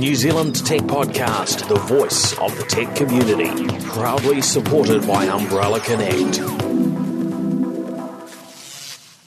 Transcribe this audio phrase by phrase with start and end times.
[0.00, 6.40] New Zealand Tech Podcast, the voice of the tech community, proudly supported by Umbrellar Connect.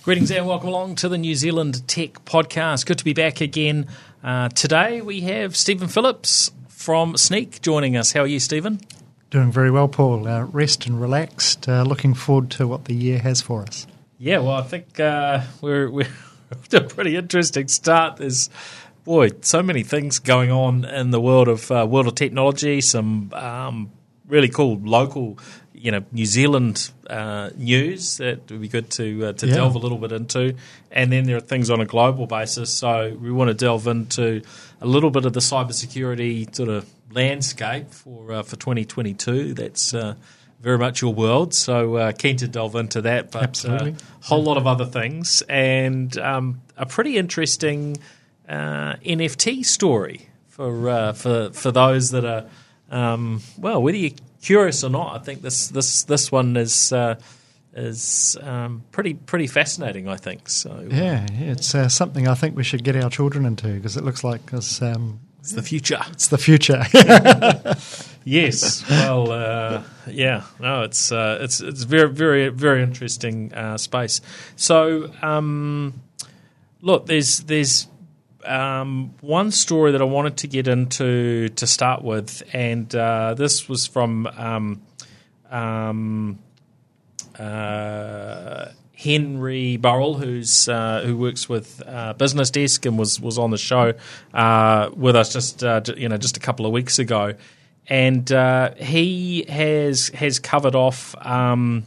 [0.03, 2.85] Greetings and welcome along to the New Zealand Tech Podcast.
[2.85, 3.87] Good to be back again.
[4.21, 8.11] Uh, today we have Stephen Phillips from Sneak joining us.
[8.11, 8.81] How are you, Stephen?
[9.29, 10.27] Doing very well, Paul.
[10.27, 11.69] Uh, rest and relaxed.
[11.69, 13.87] Uh, looking forward to what the year has for us.
[14.19, 16.07] Yeah, well, I think uh, we're we're
[16.73, 18.17] a pretty interesting start.
[18.17, 18.49] There's
[19.05, 22.81] boy, so many things going on in the world of uh, world of technology.
[22.81, 23.91] Some um,
[24.27, 25.39] really cool local,
[25.73, 29.55] you know, New Zealand uh, news that would be good to uh, to Yeah.
[29.55, 30.53] delve a little bit into.
[30.91, 32.73] And then there are things on a global basis.
[32.73, 34.41] So we want to delve into
[34.81, 39.53] a little bit of the cybersecurity sort of landscape for uh, for 2022.
[39.53, 40.15] That's uh,
[40.61, 41.53] very much your world.
[41.53, 43.31] So uh, keen to delve into that.
[43.31, 43.91] But Absolutely.
[43.91, 47.97] a whole lot of other things and um, a pretty interesting
[48.47, 52.45] uh, NFT story for uh, for for those that are
[52.91, 55.15] um, well, whether you're curious or not.
[55.15, 56.93] I think this this this one is.
[56.93, 57.15] Uh,
[57.71, 60.49] is um, pretty pretty fascinating, I think.
[60.49, 64.03] So Yeah, it's uh, something I think we should get our children into because it
[64.03, 65.99] looks like it's, um, it's the future.
[66.11, 66.83] it's the future.
[68.29, 68.87] Yes.
[68.89, 70.43] Well, uh, yeah.
[70.59, 74.21] No, it's uh, it's it's very very very interesting uh, space.
[74.55, 76.01] So, um,
[76.81, 77.87] look, there's there's
[78.45, 83.67] um, one story that I wanted to get into to start with, and uh, this
[83.67, 84.81] was from um,
[85.49, 86.39] um,
[87.37, 88.65] uh,
[88.99, 93.57] Henry Burrell, who's uh, who works with uh, Business Desk and was was on the
[93.57, 93.93] show
[94.33, 97.33] uh, with us just uh, you know just a couple of weeks ago,
[97.87, 101.85] and uh, he has has covered off um,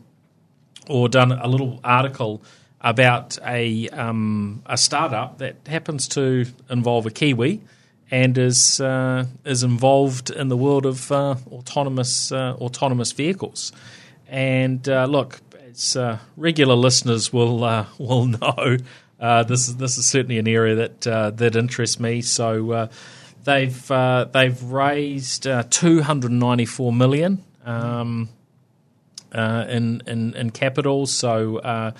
[0.88, 2.42] or done a little article
[2.80, 7.60] about a um, a startup that happens to involve a Kiwi
[8.10, 13.70] and is uh, is involved in the world of autonomous autonomous vehicles.
[14.28, 15.42] And look,
[15.72, 18.77] as uh, regular listeners will uh, will know,
[19.21, 22.22] uh, this is this is certainly an area that uh, that interests me.
[22.22, 22.88] So uh,
[23.44, 27.44] they've uh, they've raised two hundred ninety four million.
[27.65, 28.28] Um,
[29.34, 31.06] in, in in capital.
[31.06, 31.94] So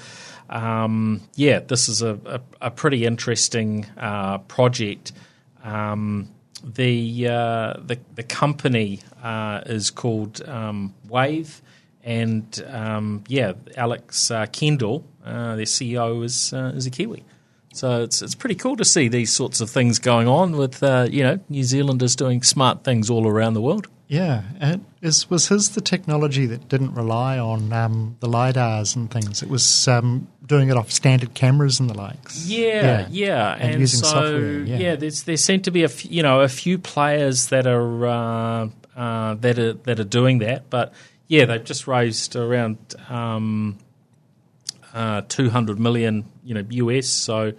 [0.51, 3.87] um, yeah, this is a, a, a pretty interesting
[4.49, 5.13] project.
[5.65, 6.29] Um,
[6.63, 9.01] the, the the company
[9.65, 11.63] is called um, Wayve,
[12.05, 17.25] and um, yeah, Alex uh, Kendall, uh, their CEO, is uh, is a Kiwi.
[17.75, 21.07] So it's it's pretty cool to see these sorts of things going on with uh,
[21.11, 23.87] you know New Zealanders doing smart things all around the world.
[24.09, 29.11] yeah, and is, was his the technology that didn't rely on um, the lidars and
[29.11, 29.43] things?
[29.43, 32.47] It was um, doing it off standard cameras and the likes.
[32.47, 34.97] Yeah, yeah, And using so software, yeah.
[34.97, 38.69] there's there seem to be a f- you know a few players that are uh,
[38.95, 40.93] uh, that are that are doing that, but
[41.33, 42.77] yeah, they've just raised around
[43.09, 43.79] um,
[44.93, 47.09] uh, 200 million you know US.
[47.09, 47.55] So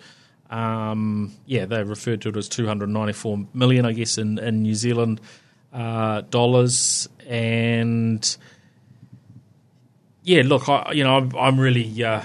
[0.51, 5.21] um, yeah, they referred to it as 294 million, I guess, in in New Zealand
[5.73, 8.37] uh, dollars and
[10.21, 12.21] yeah, look, I, you know, I'm, I'm really, uh,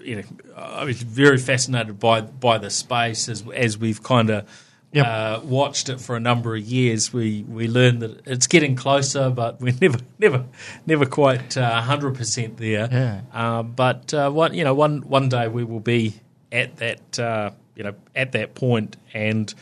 [0.00, 0.22] you know,
[0.56, 4.48] I was very fascinated by by the space as as we've kind of
[4.92, 5.06] Yep.
[5.06, 7.12] uh, watched it for a number of years.
[7.12, 10.44] We we learned that it's getting closer, but we're never never
[10.86, 12.88] never quite hundred percent there.
[12.92, 13.20] Yeah.
[13.32, 16.20] Uh, but uh, one you know one one day we will be
[16.50, 19.52] at that uh, you know at that point and.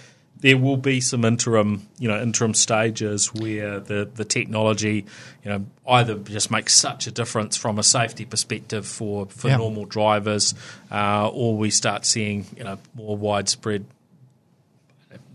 [0.43, 5.05] There will be some interim, you know, interim stages where the, the technology,
[5.45, 9.59] you know, either just makes such a difference from a safety perspective for, for Yeah.
[9.59, 10.55] normal drivers,
[10.91, 13.85] uh, or we start seeing, you know, more widespread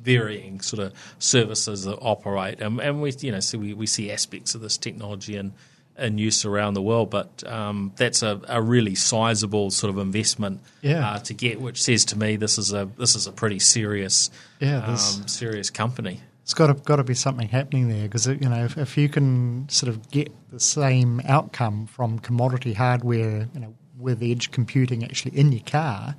[0.05, 4.11] varying sort of services that operate, and, and we you know so we, we see
[4.11, 5.53] aspects of this technology in
[5.97, 10.59] in use around the world, but um, that's a, a really sizable sort of investment
[10.81, 11.07] Yeah.
[11.11, 14.29] uh, to get, which says to me this is a this is a pretty serious
[14.59, 16.19] Yeah, um, serious company.
[16.43, 19.07] It's got to got to be something happening there because you know if, if you
[19.09, 25.03] can sort of get the same outcome from commodity hardware, you know, with edge computing
[25.03, 26.15] actually in your car,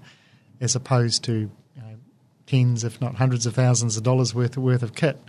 [0.60, 1.50] as opposed to
[2.46, 5.20] tens, if not hundreds of thousands of dollars worth worth of kit,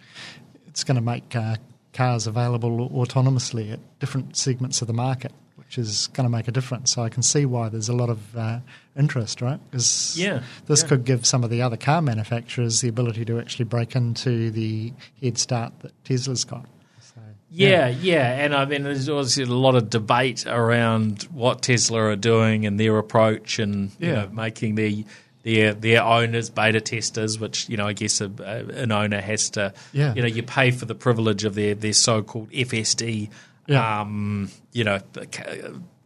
[0.67, 1.55] it's going to make uh,
[1.93, 6.51] cars available autonomously at different segments of the market, which is going to make a
[6.51, 6.91] difference.
[6.91, 8.59] So I can see why there's a lot of uh,
[8.95, 9.59] interest, right?
[9.71, 10.87] Because Yeah, this yeah.
[10.89, 14.93] could give some of the other car manufacturers the ability to actually break into the
[15.21, 16.65] head start that Tesla's got.
[17.01, 21.99] So, Yeah, yeah, and I mean, there's obviously a lot of debate around what Tesla
[22.03, 24.13] are doing and their approach, and you Yeah.
[24.25, 25.05] know, making the
[25.47, 29.49] their their owners beta testers, which you know, I guess a, a, an owner has
[29.51, 30.13] to, Yeah.
[30.13, 33.29] you know, you pay for the privilege of their their so called FSD,
[33.67, 34.01] Yeah.
[34.01, 34.99] um, you know,
[35.33, 35.41] c-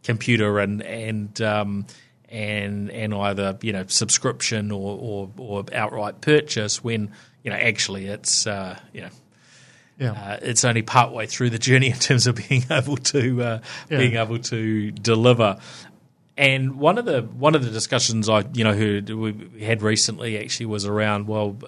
[0.04, 1.86] computer and and um,
[2.28, 7.10] and and either you know subscription or or, or outright purchase when
[7.42, 9.10] you know actually it's uh, you know
[9.98, 10.12] Yeah.
[10.12, 13.58] uh, it's only partway through the journey in terms of being able to uh,
[13.90, 13.98] Yeah.
[13.98, 15.58] being able to deliver.
[16.36, 20.38] And one of the one of the discussions I you know heard we had recently
[20.38, 21.58] actually was around well,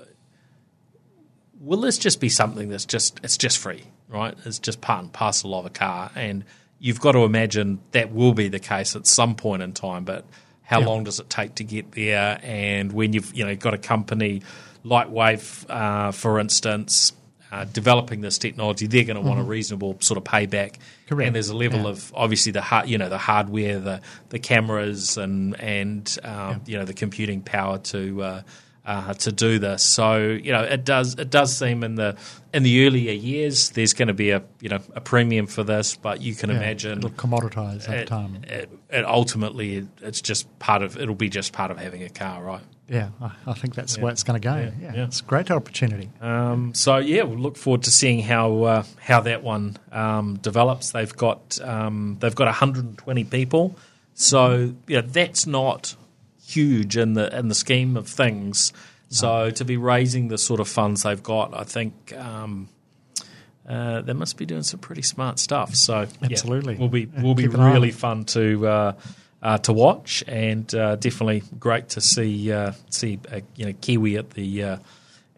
[1.61, 4.34] will this just be something that's just it's just free, right?
[4.44, 6.44] It's just part and parcel of a car, and
[6.78, 10.05] you've got to imagine that will be the case at some point in time.
[10.05, 10.25] But
[10.62, 10.87] how Yeah.
[10.87, 12.40] long does it take to get there?
[12.43, 14.43] And when you've you know got a company
[14.82, 17.12] like Wayve uh, for instance.
[17.54, 21.08] Uh, developing this technology, they're going to want a reasonable sort of payback, Mm-hmm.
[21.08, 21.26] Correct.
[21.26, 21.90] and there's a level Yeah.
[21.90, 26.76] of obviously the hard, you know, the hardware, the the cameras, and and um, you
[26.78, 28.42] know the computing power to uh,
[28.86, 29.82] uh, to do this.
[29.82, 32.16] So you know, it does it does seem in the
[32.52, 35.96] in the earlier years there's going to be a you know a premium for this,
[35.96, 36.56] but you can Yeah.
[36.56, 38.42] imagine It'll commoditize over it, time.
[38.48, 42.42] it, it ultimately it's just part of it'll be just part of having a car,
[42.42, 42.64] right?
[42.88, 43.08] Yeah,
[43.46, 44.54] I, think that's the way it's going to go.
[44.56, 45.04] Yeah, Yeah, yeah.
[45.04, 46.10] it's a great opportunity.
[46.20, 50.90] Um, so yeah, we'll look forward to seeing how uh, how that one um, develops.
[50.90, 53.76] They've got um, they've got 120 people,
[54.12, 55.96] so yeah, that's not
[56.46, 58.72] huge in the in the scheme of things.
[59.08, 62.12] So to be raising the sort of funds they've got, I think.
[62.16, 62.69] Um,
[63.66, 65.75] uh, they must be doing some pretty smart stuff.
[65.75, 66.75] So yeah, Absolutely.
[66.75, 68.92] will be Yeah, will be eye on really fun to uh,
[69.44, 74.17] uh, to watch, and uh, definitely great to see uh, see uh, you know Kiwi
[74.17, 74.76] at the uh,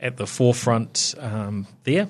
[0.00, 2.08] at the forefront um, there.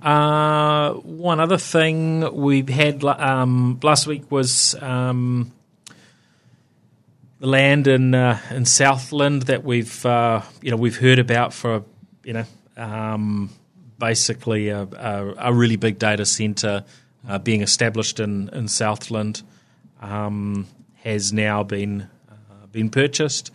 [0.00, 5.52] Uh, one other thing we've had um, last week was um,
[7.38, 11.84] the land in in Southland that we've you know we've heard about for
[12.24, 12.44] you know
[12.78, 13.50] um,
[13.98, 16.84] basically a, a, a really big data center
[17.42, 19.42] being established in in Southland
[20.02, 20.66] um,
[20.96, 23.50] has now been uh, been purchased.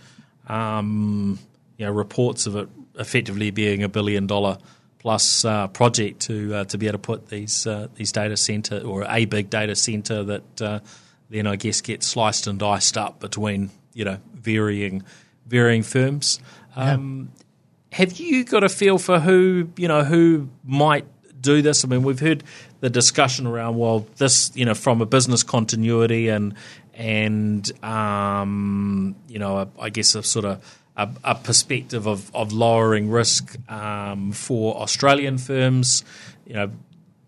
[0.47, 1.37] Um,
[1.77, 4.57] you know reports of it effectively being a billion dollar
[4.99, 8.79] plus uh, project to uh, to be able to put these uh, these data center
[8.79, 10.79] or a big data center that uh,
[11.29, 15.03] then I guess gets sliced and diced up between you know varying
[15.45, 16.39] varying firms.
[16.75, 17.31] Um,
[17.93, 21.05] Have you got a feel for who you know who might
[21.39, 21.83] do this?
[21.83, 22.43] I mean, we've heard
[22.79, 26.53] the discussion around well, this you know from a business continuity and
[26.93, 30.63] and um, you know a, I guess a sort of
[30.97, 36.03] a, a perspective of, of lowering risk um, for Australian firms.
[36.45, 36.71] You know,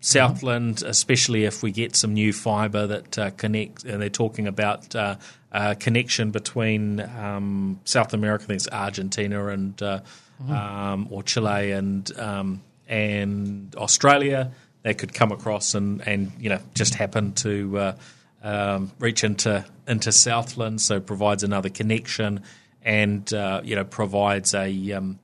[0.00, 4.94] Southland, especially if we get some new fibre that uh, connect, and they're talking about
[4.96, 5.16] uh,
[5.52, 10.00] uh, connection between um, South America, I think it's Argentina and uh,
[10.48, 14.52] um, or Chile and um, and Australia.
[14.82, 17.96] They could come across and, and you know just happen to uh,
[18.42, 22.42] um, reach into into Southland, so provides another connection
[22.82, 25.18] and uh, you know provides a um,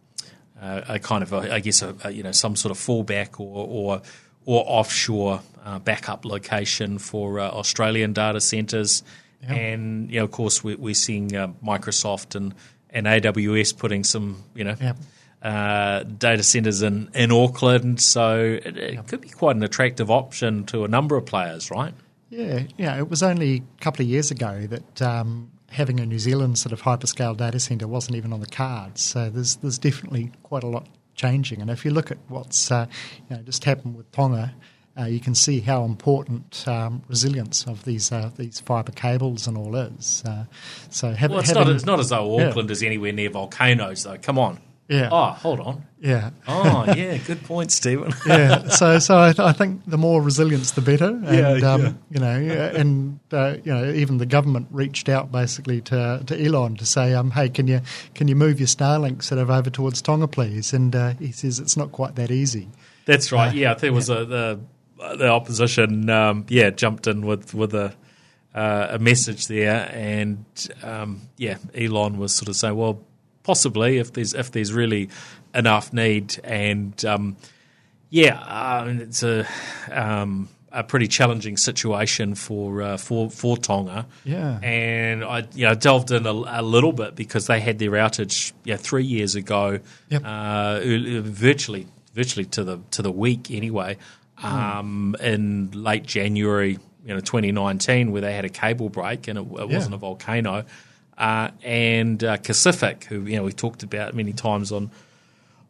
[0.60, 3.40] uh, a kind of a, I guess a, a, you know some sort of fallback
[3.40, 4.02] or or,
[4.44, 9.02] or offshore uh, backup location for uh, Australian data centers,
[9.42, 12.54] and you know of course we, we're seeing uh, Microsoft and
[12.90, 14.76] and AWS putting some you know.
[14.80, 14.94] Yeah.
[15.46, 20.64] Uh, data centers in, in Auckland, so it, it could be quite an attractive option
[20.64, 21.94] to a number of players, right?
[22.30, 22.98] Yeah, yeah.
[22.98, 26.72] It was only a couple of years ago that um, having a New Zealand sort
[26.72, 29.04] of hyperscale data center wasn't even on the cards.
[29.04, 31.60] So there's there's definitely quite a lot changing.
[31.60, 32.86] And if you look at what's uh,
[33.30, 34.52] you know just happened with Tonga,
[34.98, 39.56] uh, you can see how important um, resilience of these uh, these fibre cables and
[39.56, 40.24] all is.
[40.26, 40.46] Uh,
[40.90, 42.48] so have, Well, it's having, not, it's not as though Yeah.
[42.48, 44.18] Auckland is anywhere near volcanoes, though.
[44.18, 44.58] Come on.
[44.88, 45.08] Yeah.
[45.10, 45.84] Oh, hold on.
[46.00, 46.30] yeah.
[46.46, 47.16] Oh, yeah.
[47.16, 48.12] Good point, Stephen.
[48.26, 51.06] yeah, so so I, th- I think the more resilience, the better.
[51.08, 51.24] And,
[51.60, 51.92] Yeah, um, yeah.
[52.10, 56.76] You know, and uh, you know, even the government reached out basically to to Elon
[56.76, 57.80] to say, um, hey, can you
[58.14, 60.72] can you move your Starlink sort of over towards Tonga, please?
[60.72, 62.68] And uh, he says it's not quite that easy.
[63.06, 63.52] That's right.
[63.52, 64.60] Yeah, I think it was a, the
[65.16, 66.08] the opposition.
[66.08, 67.92] Um, yeah, jumped in with with a
[68.54, 70.44] uh, a message there, and
[70.82, 73.02] um, yeah, Elon was sort of saying, well,
[73.46, 75.08] possibly if there's if there's really
[75.54, 77.36] enough need, and um,
[78.10, 79.46] yeah, uh, it's a
[79.92, 84.06] um, a pretty challenging situation for uh, for for Tonga.
[84.24, 84.58] Yeah.
[84.62, 88.52] and I you know delved in a, a little bit because they had their outage
[88.64, 89.78] yeah three years ago,
[90.10, 90.22] Yep.
[90.24, 90.80] uh,
[91.22, 93.96] virtually virtually to the to the week anyway.
[94.42, 99.42] um, in late January, you know, 2019, where they had a cable break and it,
[99.50, 99.76] it Yeah.
[99.76, 100.64] wasn't a volcano.
[101.18, 104.90] Uh, and uh, Kacific, who you know we talked about many times on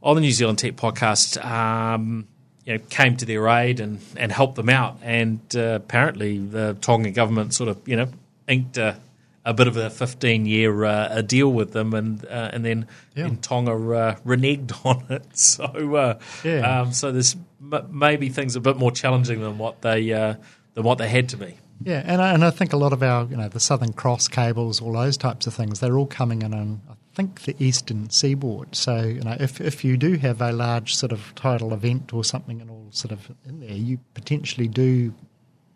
[0.02, 2.26] on the New Zealand Tech podcast, um,
[2.64, 4.98] you know, came to their aid and, and helped them out.
[5.02, 8.08] And uh, apparently, the Tonga government sort of you know
[8.48, 8.96] inked a,
[9.44, 12.86] a bit of a 15 year uh, a deal with them, and uh, and then
[13.14, 13.24] Yeah.
[13.28, 15.24] then Tonga uh, reneged on it.
[15.36, 16.80] So uh, Yeah.
[16.80, 17.36] um, so there's
[17.72, 20.34] m- maybe things a bit more challenging than what they uh,
[20.74, 21.54] than what they had to be.
[21.84, 24.28] Yeah, and I, and I think a lot of our, you know, the Southern Cross
[24.28, 28.10] cables, all those types of things, they're all coming in on, I think, the eastern
[28.10, 28.74] seaboard.
[28.74, 32.24] So, you know, if, if you do have a large sort of tidal event or
[32.24, 35.12] something and all sort of in there, you potentially do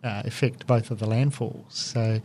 [0.02, 1.70] uh, affect both of the landfalls.
[1.72, 2.20] So,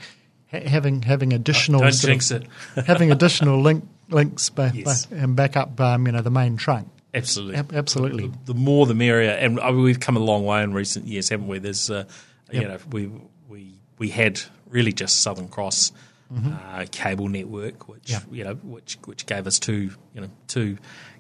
[0.52, 5.06] ha- having having additional Don't sort of- having additional link, links ba- Yes.
[5.08, 6.88] ba- and back up, um, you know, the main trunk.
[7.14, 7.56] Absolutely.
[7.58, 8.32] Ab- absolutely.
[8.46, 9.32] The more the merrier.
[9.32, 11.60] And I mean, we've come a long way in recent years, haven't we?
[11.60, 12.06] There's, uh,
[12.52, 13.12] you know, we
[13.48, 15.92] we we had really just Southern Cross
[16.36, 18.20] uh, cable network, which Yeah.
[18.32, 20.78] you know, which which gave us two, you know, two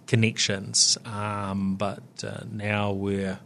[0.08, 0.98] connections.
[1.06, 3.40] Um, but uh, now we're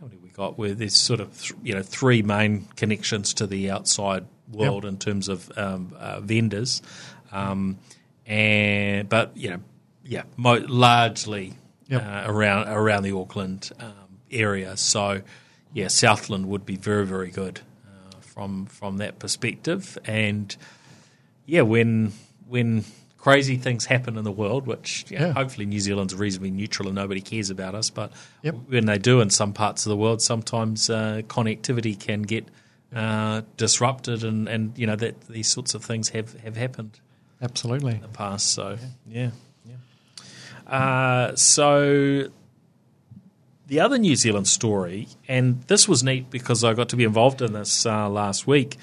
[0.00, 0.58] how many we got?
[0.58, 4.98] Where there's sort of th- you know three main connections to the outside world in
[4.98, 6.82] terms of um, uh, vendors,
[7.32, 7.78] um,
[8.26, 9.60] and but you know
[10.04, 11.54] yeah, mo- largely
[11.88, 12.02] Yep.
[12.02, 14.76] uh, around around the Auckland um, area.
[14.76, 15.22] So
[15.76, 20.56] yeah, Southland would be very very good uh, from from that perspective, and
[21.44, 22.12] yeah, when
[22.48, 22.84] when
[23.18, 25.32] crazy things happen in the world, which know, Yeah.
[25.32, 28.54] hopefully New Zealand's reasonably neutral and nobody cares about us, but Yep.
[28.68, 32.44] when they do in some parts of the world, sometimes uh, connectivity can get
[32.94, 37.00] uh, disrupted, and, and you know that these sorts of things have, have happened
[37.42, 37.94] Absolutely.
[37.96, 38.46] in the past.
[38.52, 38.78] So
[39.10, 39.30] yeah,
[39.66, 40.72] yeah.
[40.72, 42.28] Uh, so
[43.66, 47.42] the other New Zealand story, and this was neat because I got to be involved
[47.42, 48.76] in this uh, last week.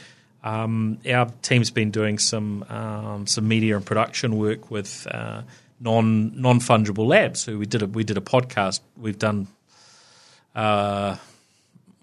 [0.44, 5.44] Um, our team's been doing some um, some media and production work with uh,
[5.80, 7.46] non non fungible labs.
[7.46, 8.82] Who we did a, we did a podcast.
[8.98, 9.48] We've done.
[10.54, 11.16] Uh,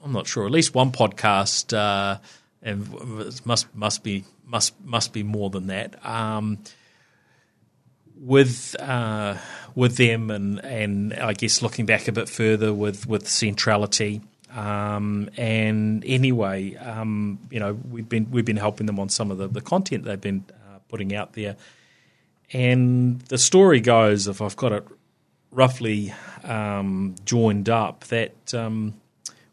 [0.03, 0.47] I'm not sure.
[0.47, 2.19] At least one podcast, uh,
[2.63, 6.05] and must must be must must be more than that.
[6.05, 6.59] Um,
[8.21, 9.37] with uh,
[9.75, 14.21] with them and and I guess looking back a bit further with with Centrality.
[14.55, 19.39] Um, and anyway, um, you know, we've been we've been helping them on some of
[19.39, 21.57] the, the content they've been uh, putting out there.
[22.53, 24.85] And the story goes, if I've got it
[25.53, 26.13] roughly
[26.43, 28.95] um, joined up, that um,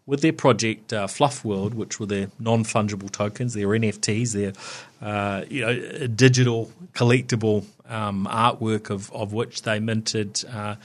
[0.08, 4.54] with their project uh, Fluf World, which were their non fungible tokens, their NFTs, their
[5.08, 10.76] uh, you know digital collectible um, artwork of, of which they minted uh,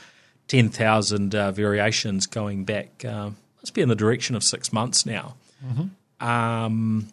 [0.49, 3.05] ten thousand uh, variations going back.
[3.05, 3.31] Uh,
[3.62, 5.37] must be in the direction of six months now.
[6.21, 7.09] Um,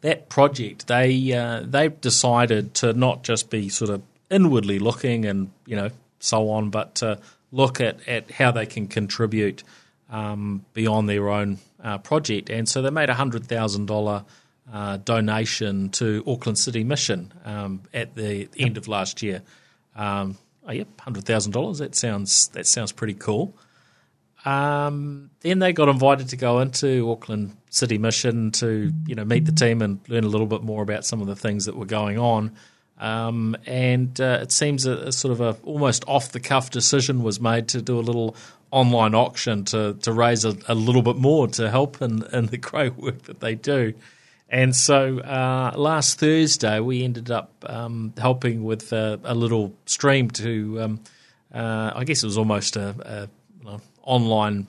[0.00, 5.50] that project, they uh, they've decided to not just be sort of inwardly looking and
[5.66, 7.18] you know so on, but to
[7.52, 9.62] look at, at how they can contribute
[10.10, 12.50] um, beyond their own uh, project.
[12.50, 14.24] And so they made a hundred thousand dollar
[14.72, 19.42] uh, donation to Auckland City Mission um, at the end of last year.
[19.96, 20.36] Um,
[20.66, 21.78] oh, yep, hundred thousand dollars.
[21.78, 23.56] That sounds that sounds pretty cool.
[24.44, 29.44] Um, then they got invited to go into Auckland City Mission to you know meet
[29.44, 31.86] the team and learn a little bit more about some of the things that were
[31.86, 32.52] going on.
[32.98, 37.22] Um, and uh, it seems a, a sort of a almost off the cuff decision
[37.22, 38.34] was made to do a little
[38.70, 42.58] online auction to to raise a, a little bit more to help in, in the
[42.70, 43.94] great work that they do.
[44.50, 50.30] And so uh, last Thursday we ended up um, helping with a, a little stream
[50.30, 51.00] to um,
[51.52, 53.28] uh, I guess it was almost a,
[53.64, 54.66] a online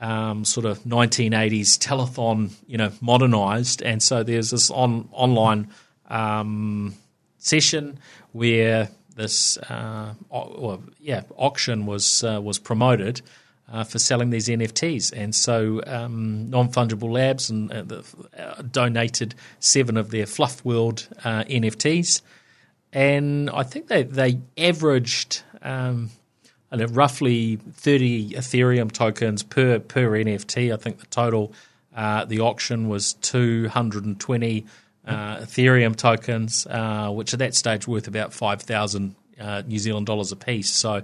[0.00, 3.82] um, sort of 1980s telethon, you know, modernized.
[3.82, 5.68] And so there's this on online
[6.08, 6.94] um,
[7.38, 7.98] session
[8.32, 13.22] where this uh, well, yeah auction was uh, was promoted.
[13.72, 18.04] Uh, for selling these NFTs, and so um, non fungible labs and uh, the,
[18.36, 22.20] uh, donated seven of their Fluf World uh, NFTs,
[22.92, 26.10] and I think they they averaged um,
[26.72, 30.74] roughly 30 Ethereum tokens per per NFT.
[30.74, 31.52] I think the total
[31.94, 34.66] the auction was 220
[35.06, 40.32] uh, Ethereum tokens, uh, which at that stage worth about 5,000 uh, New Zealand dollars
[40.32, 40.70] a piece.
[40.70, 41.02] So.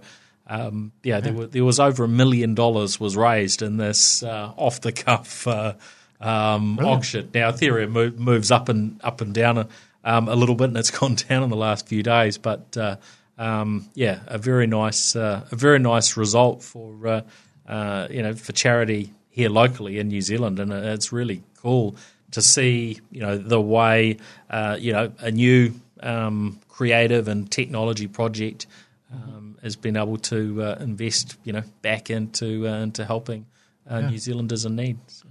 [0.48, 4.52] Um, yeah, there, were, there was over a million dollars was raised in this uh,
[4.56, 5.74] off the cuff uh,
[6.20, 7.30] um, auction.
[7.34, 9.68] Now Ethereum mo- moves up and up and down
[10.04, 12.38] um, a little bit, and it's gone down in the last few days.
[12.38, 12.96] But uh,
[13.36, 17.20] um, yeah, a very nice, uh, a very nice result for uh,
[17.68, 21.96] uh, you know, for charity here locally in New Zealand, and it's really cool
[22.36, 24.18] to see, you know, the way,
[24.50, 28.66] uh, you know, a new um, creative and technology project
[29.10, 33.46] um, has been able to uh, invest, you know, back into uh, into helping
[33.90, 34.10] uh, yeah.
[34.10, 34.98] New Zealanders in need.
[35.06, 35.28] So.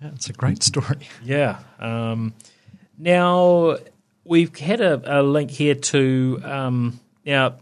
[0.00, 1.06] Yeah, it's a great story.
[1.22, 1.58] Yeah.
[1.78, 2.32] Um,
[2.96, 3.76] now
[4.24, 7.56] we've had a, a link here to um, now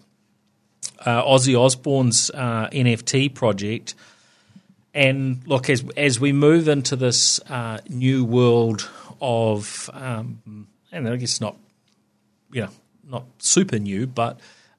[1.05, 3.97] uh, Ozzy Osbourne's uh, NFT project.
[4.95, 8.89] And look, as as we move into this uh, new world
[9.21, 11.57] of, um, and I guess not,
[12.53, 12.71] you know,
[13.05, 14.39] not super new, but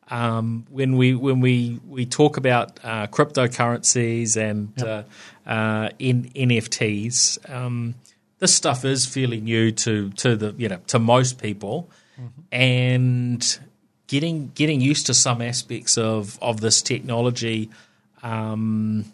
[0.09, 5.09] um, when we when we we talk about uh, cryptocurrencies and yep.
[5.45, 7.95] uh, uh, in, NFTs, um,
[8.39, 12.41] this stuff is fairly new to to the you know to most people, mm-hmm.
[12.51, 13.59] and
[14.07, 17.69] getting getting used to some aspects of of this technology
[18.23, 19.05] um,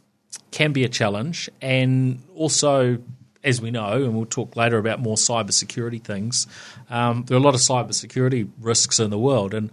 [0.52, 3.00] can be a challenge, and also.
[3.44, 6.46] As we know, and we'll talk later about more cybersecurity things,
[6.92, 9.72] um, there are a lot of cybersecurity risks in the world, and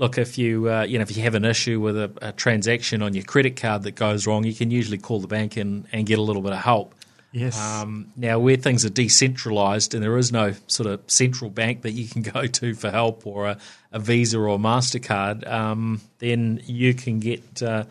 [0.00, 3.02] look, if you uh, you know if you have an issue with a, a, transaction
[3.02, 6.06] on your credit card that goes wrong, you can usually call the bank and, and
[6.06, 6.94] get a little bit of help.
[7.32, 7.60] Yes.
[7.60, 11.92] Um, now, where things are decentralized and there is no sort of central bank that
[11.92, 13.58] you can go to for help or a,
[13.92, 17.62] a Visa or a Mastercard, um, then you can get.
[17.62, 17.84] Uh,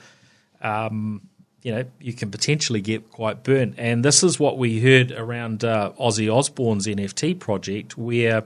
[0.62, 1.22] um,
[1.70, 3.76] you know, you can potentially get quite burnt.
[3.78, 8.44] And this is what we heard around uh, Ozzy Osbourne's NFT project, where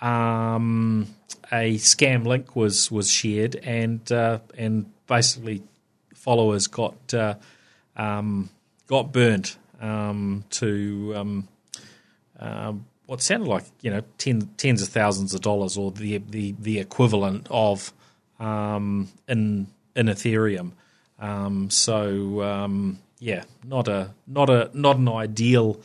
[0.00, 1.06] um,
[1.52, 5.64] a scam link was was shared, and uh, and basically
[6.14, 7.34] followers got uh,
[7.94, 8.48] um,
[8.86, 11.48] got burnt um, to um,
[12.40, 16.54] um, what sounded like you know ten, tens of thousands of dollars, or the the,
[16.58, 17.92] the equivalent of
[18.40, 20.72] um, in in Ethereum.
[21.18, 22.42] Um, so
[23.18, 25.80] yeah, not a not a not an ideal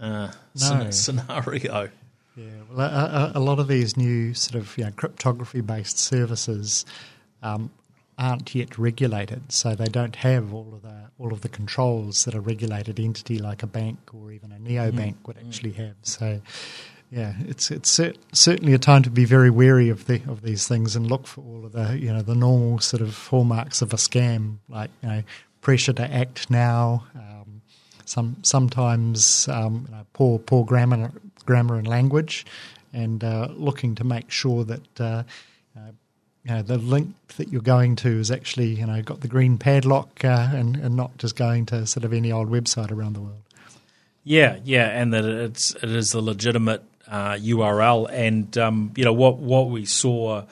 [0.00, 0.90] uh, no.
[0.90, 1.90] scenario.
[2.38, 6.84] Yeah, well, a, a, lot of these new sort of you know, cryptography based services
[7.42, 7.70] um,
[8.18, 12.34] aren't yet regulated, so they don't have all of the all of the controls that
[12.34, 15.26] a regulated entity like a bank or even a neobank mm.
[15.26, 15.94] would actually have.
[16.02, 16.42] So,
[17.10, 18.00] yeah, it's it's
[18.32, 21.42] certainly a time to be very wary of the of these things and look for
[21.42, 25.08] all of the you know the normal sort of hallmarks of a scam, like you
[25.08, 25.22] know
[25.60, 27.04] pressure to act now.
[27.14, 27.62] Um,
[28.04, 31.12] some sometimes um, you know, poor poor grammar
[31.44, 32.44] grammar and language,
[32.92, 35.22] and uh, looking to make sure that uh,
[36.46, 39.58] you know, the link that you're going to is actually you know got the green
[39.58, 43.20] padlock uh, and, and not just going to sort of any old website around the
[43.20, 43.42] world.
[44.22, 49.12] Yeah, yeah, and that it's it is a legitimate URL, uh, and um, you know
[49.12, 50.44] what what we saw.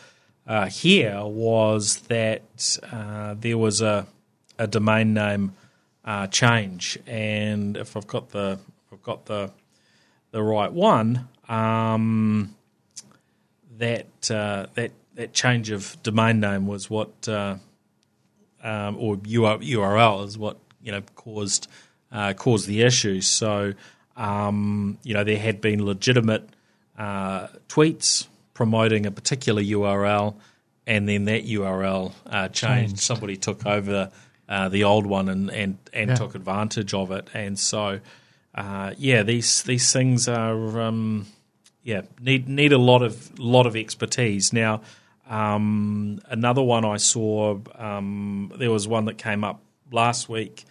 [0.47, 4.07] Uh, here was that uh, there was a,
[4.59, 5.55] a domain name
[6.05, 8.59] uh, change, and if I've got the
[8.93, 9.51] I've got the
[10.33, 12.55] the right one, um,
[13.79, 17.57] that uh, that that change of domain name was what, uh,
[18.63, 21.69] um, or URL is what you know caused
[22.37, 23.23] caused the issue.
[23.23, 23.73] So
[24.17, 26.49] um, you know there had been legitimate
[26.99, 30.35] uh, tweets promoting a particular URL,
[30.87, 32.55] and then that URL uh, changed.
[32.55, 32.99] changed.
[33.01, 34.11] Somebody took over
[34.49, 36.15] uh, the old one and and, and yeah.
[36.17, 38.01] took advantage of it, and so
[38.55, 41.27] uh, yeah, these these things are um,
[41.83, 44.53] yeah need need a lot of lot of expertise.
[44.53, 44.83] Now,
[45.29, 50.65] um, another one I saw um, there was one that came up last week,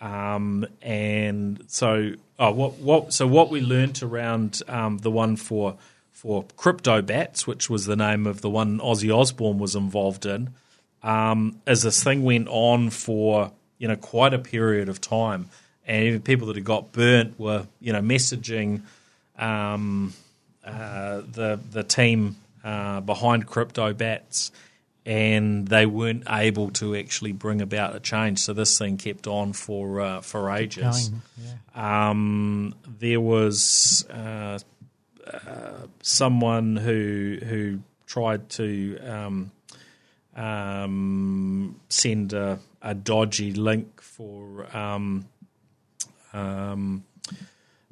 [0.00, 5.76] um, and so oh, what what so what we learnt around um, the one for
[6.12, 10.54] for CryptoBatz, which was the name of the one Ozzy Osbourne was involved in,
[11.02, 15.48] um, as this thing went on for you know quite a period of time.
[15.86, 18.82] And even people that had got burnt were you know messaging
[19.38, 20.14] um,
[20.64, 24.50] uh, the the team uh, behind CryptoBatz
[25.06, 28.38] and they weren't able to actually bring about a change.
[28.38, 31.10] So this thing kept on for uh, for ages.
[31.36, 32.08] Yeah.
[32.08, 34.58] Um, there was uh,
[35.26, 39.50] uh, someone who who tried to um,
[40.36, 45.26] um, send a, a, dodgy link for um,
[46.32, 47.04] um,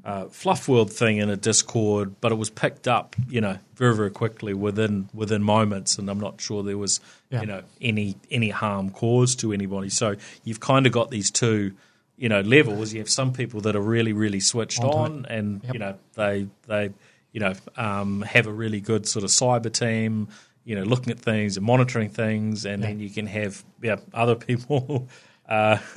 [0.04, 3.94] uh, Fluf World thing in a Discord, but it was picked up, you know, very
[3.94, 7.40] very quickly within within moments, and I'm not sure there was, yeah.
[7.40, 9.90] you know, any any harm caused to anybody.
[9.90, 11.72] So you've kind of got these two,
[12.16, 12.92] you know, levels.
[12.92, 15.72] You have some people that are really really switched on, and yep.
[15.72, 16.90] you know they they
[17.30, 20.28] you know um, have a really good sort of cyber team.
[20.64, 22.88] You know, looking at things and monitoring things, and yeah.
[22.88, 25.08] then you can have yeah other people
[25.48, 25.78] uh,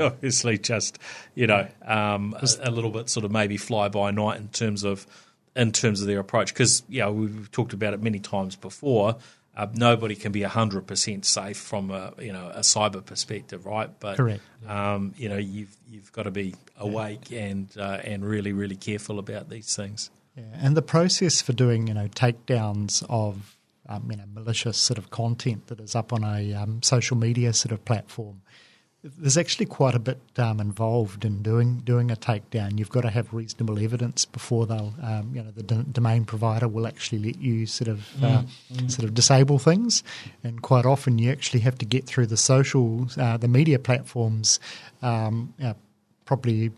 [0.00, 0.98] obviously just
[1.34, 4.84] you know um, a, a, little bit sort of maybe fly by night in terms
[4.84, 5.06] of
[5.54, 9.16] in terms of their approach because you know we've talked about it many times before.
[9.56, 13.90] Uh, nobody can be hundred percent safe from a you know a cyber perspective, right?
[14.00, 14.42] But correct.
[14.66, 17.44] Um, you know you've you've got to be awake yeah.
[17.44, 20.10] and uh, and really really careful about these things.
[20.36, 23.56] Yeah, and the process for doing you know takedowns of
[23.88, 27.54] um, you know malicious sort of content that is up on a um, social media
[27.54, 28.42] sort of platform
[29.18, 32.78] there's actually quite a bit um, involved in doing doing a takedown.
[32.78, 36.68] You've got to have reasonable evidence before they'll, um, you know, the d- domain provider
[36.68, 38.90] will actually let you sort of uh, mm, mm.
[38.90, 40.02] sort of disable things.
[40.42, 44.60] And quite often, you actually have to get through the social, uh, the media platforms,
[45.02, 45.76] um, know,
[46.24, 46.70] probably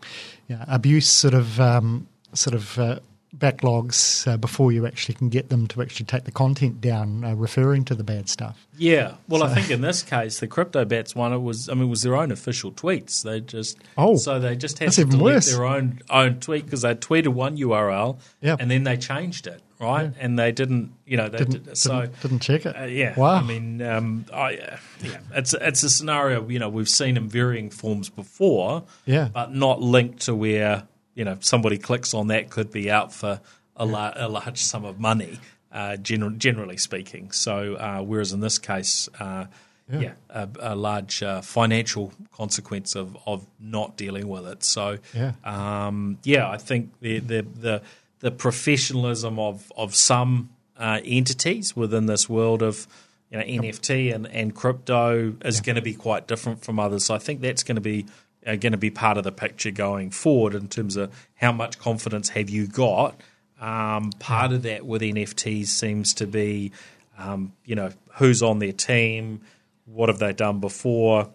[0.49, 2.99] you know, abuse sort of um, sort of uh,
[3.37, 7.35] backlogs uh, before you actually can get them to actually take the content down, uh,
[7.35, 8.67] referring to the bad stuff.
[8.77, 9.47] Yeah, well, so.
[9.47, 12.17] I think in this case, the CryptoBatz one, it was, I mean, it was their
[12.17, 13.23] own official tweets.
[13.23, 15.53] They just, oh, so they just had to delete worse.
[15.53, 18.61] their own own tweet because they tweeted one URL, yep.
[18.61, 20.05] and then they changed it, right?
[20.05, 20.11] Yeah.
[20.21, 22.77] And they didn't, you know, they didn't, did, so didn't, didn't check it.
[22.77, 23.35] Uh, yeah, wow.
[23.35, 27.29] I mean, um, I, uh, yeah, it's it's a scenario you know we've seen in
[27.29, 30.85] varying forms before, yeah, but not linked to where
[31.19, 33.41] you know somebody clicks on that could be out for
[33.77, 35.39] a, la- a large sum of money,
[35.73, 37.33] uh, gen- generally speaking.
[37.33, 39.47] So, uh, whereas in this case, uh,
[39.91, 40.01] yeah.
[40.01, 44.63] yeah, a, a large uh, financial consequence of, of not dealing with it.
[44.63, 47.83] So, yeah, um, yeah I think the, the the
[48.21, 52.87] the professionalism of of some uh, entities within this world of
[53.31, 55.65] you know NFT and, and crypto is yeah.
[55.65, 57.07] going to be quite different from others.
[57.07, 58.07] So I think that's going to be
[58.49, 61.79] uh, going to be part of the picture going forward in terms of how much
[61.79, 63.15] confidence have you got
[63.61, 66.73] um, part of that with NFTs seems to be,
[67.19, 69.41] um, you know, who's on their team,
[69.85, 71.29] what have they done before,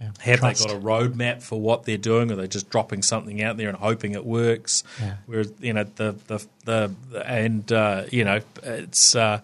[0.00, 0.10] yeah.
[0.20, 0.66] have Trust.
[0.66, 3.58] they got a roadmap for what they're doing, or are they just dropping something out
[3.58, 4.84] there and hoping it works?
[4.98, 5.16] Yeah.
[5.26, 9.14] Whereas, you know, the the the, the and uh, you know, it's.
[9.14, 9.40] Uh,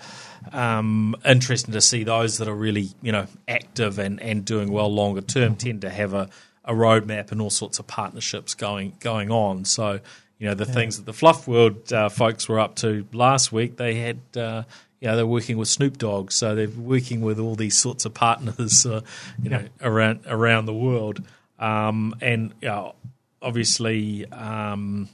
[0.53, 4.95] um, interesting to see those that are really, you know, active and, and doing well
[4.95, 6.31] longer term tend to have a,
[6.67, 9.65] a roadmap and all sorts of partnerships going going on.
[9.65, 10.01] So
[10.39, 10.73] you know the yeah.
[10.73, 13.77] things that the Fluf World uh, folks were up to last week.
[13.77, 14.65] They had uh,
[15.01, 18.15] you know they're working with Snoop Dogg, so they're working with all these sorts of
[18.15, 19.01] partners, uh,
[19.43, 21.23] you know, around around the world,
[21.59, 22.95] um, and you know,
[23.41, 24.27] obviously.
[24.31, 25.09] Um,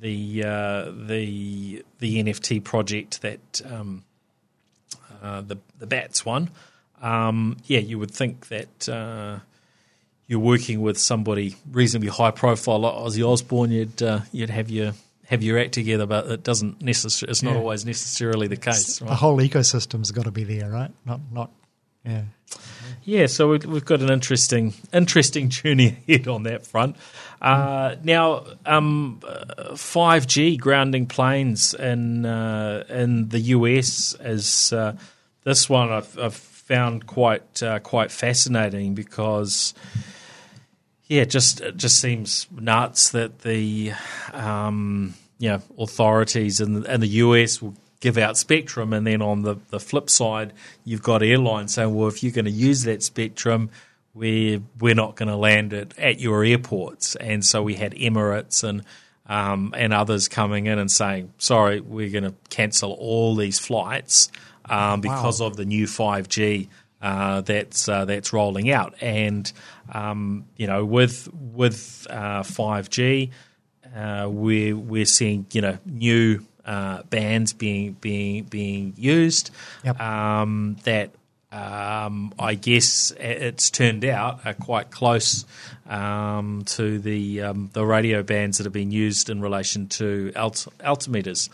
[0.00, 4.02] the uh, the the NFT project that um,
[5.22, 6.50] uh, the the Bats one,
[7.02, 9.40] um, yeah, you would think that uh,
[10.30, 14.92] you're working with somebody reasonably high profile like Ozzy Osbourne, you'd uh, you'd have your
[15.26, 17.32] have your act together, but it doesn't necessarily.
[17.32, 17.58] It's not yeah.
[17.58, 19.02] always necessarily the case.
[19.02, 19.08] Right?
[19.08, 20.92] The whole ecosystem's got to be there, right?
[21.04, 21.50] Not not
[22.04, 22.22] yeah.
[23.02, 26.96] Yeah, so we've got an interesting, interesting journey ahead on that front.
[27.40, 34.96] Uh, now, um, 5G grounding planes in uh, in the US is uh,
[35.42, 39.74] this one I've, I've found quite uh, quite fascinating because
[41.10, 43.92] yeah, just it just seems nuts that the
[44.32, 49.20] um, you know authorities in the, in the US will give out spectrum, and then
[49.20, 50.52] on the, the flip side,
[50.84, 53.70] you've got airlines saying, well, if you're going to use that spectrum,
[54.14, 58.62] we're we're not going to land it at your airports, and so we had Emirates
[58.62, 58.84] and
[59.26, 64.30] um, and others coming in and saying, sorry, we're going to cancel all these flights
[64.66, 65.48] um, because wow.
[65.48, 66.68] of the new 5G
[67.02, 69.50] uh, that's uh, that's rolling out, and
[69.92, 73.30] um, you know with with uh, five G,
[73.96, 79.50] uh, we're we're seeing you know new uh, bands being being being used
[79.84, 80.00] yep.
[80.00, 81.10] um, that.
[81.52, 85.44] Um, I guess it's turned out are quite close
[85.88, 90.68] um, to the um, the radio bands that have been used in relation to alt-
[90.78, 91.48] altimeters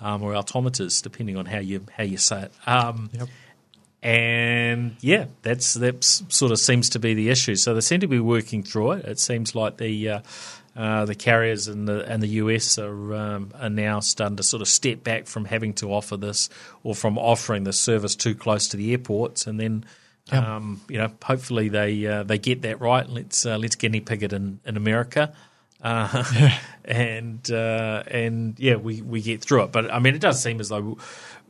[0.00, 2.52] um, or altimeters, depending on how you how you say it.
[2.66, 3.28] Um, yep
[4.02, 7.54] and yeah, that's that sort of seems to be the issue.
[7.54, 9.04] So they seem to be working through it.
[9.04, 10.20] It seems like the uh,
[10.74, 14.60] uh, the carriers in the and the US are um, are now starting to sort
[14.60, 16.48] of step back from having to offer this
[16.82, 19.84] or from offering the service too close to the airports, and then.
[20.30, 23.06] Um, you know, hopefully they uh, they get that right.
[23.06, 25.34] Let's uh, let's guinea pig it in in America,
[25.82, 26.58] uh, yeah.
[26.84, 29.72] and uh, and yeah, we, we get through it.
[29.72, 30.96] But I mean, it does seem as though,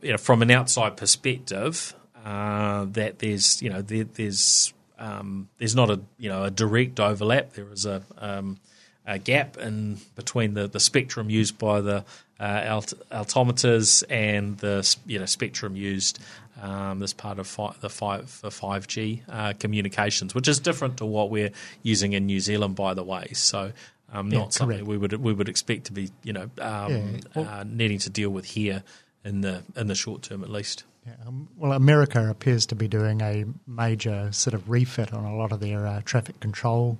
[0.01, 5.75] you know, from an outside perspective, uh, that there's you know there, there's um, there's
[5.75, 7.53] not a you know a direct overlap.
[7.53, 8.59] There is a, um,
[9.05, 12.05] a gap in between the, the spectrum used by the
[12.39, 16.19] uh, alt- altimeters and the you know spectrum used
[16.61, 21.05] um, as part of fi- the five five G uh, communications, which is different to
[21.05, 23.27] what we're using in New Zealand, by the way.
[23.33, 23.71] So.
[24.15, 27.01] Um, Yeah, not something we would we would expect to be you know um, Yeah,
[27.35, 28.83] well- uh, needing to deal with here
[29.25, 30.83] in the in the short term at least.
[31.05, 35.35] Yeah, um, well, America appears to be doing a major sort of refit on a
[35.35, 36.97] lot of their uh, traffic control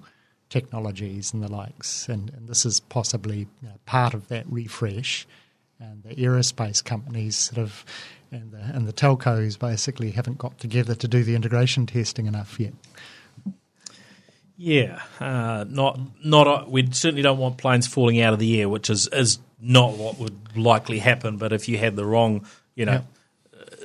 [0.50, 5.26] technologies and the likes, and, and this is possibly you know, part of that refresh.
[5.80, 7.84] And the aerospace companies sort of
[8.32, 12.60] and the, and the telcos basically haven't got together to do the integration testing enough
[12.60, 12.74] yet.
[14.56, 16.48] Yeah, uh, not not.
[16.48, 19.98] uh, We certainly don't want planes falling out of the air, which is is not
[19.98, 21.38] what would likely happen.
[21.38, 23.06] But if you had the wrong, you know,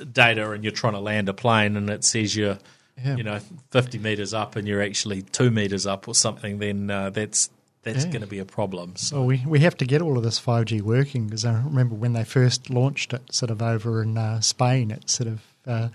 [0.05, 2.57] data and you're trying to land a plane and it says you're,
[3.03, 3.15] Yeah.
[3.15, 3.39] you know,
[3.71, 7.49] 50 meters up and you're actually two meters up or something, then uh, that's
[7.83, 8.11] that's Yeah.
[8.11, 8.97] going to be a problem.
[8.97, 11.95] So Well, we, we have to get all of this 5G working because I remember
[11.95, 15.41] when they first launched it, sort of over in uh, Spain, it sort of.
[15.65, 15.87] Uh,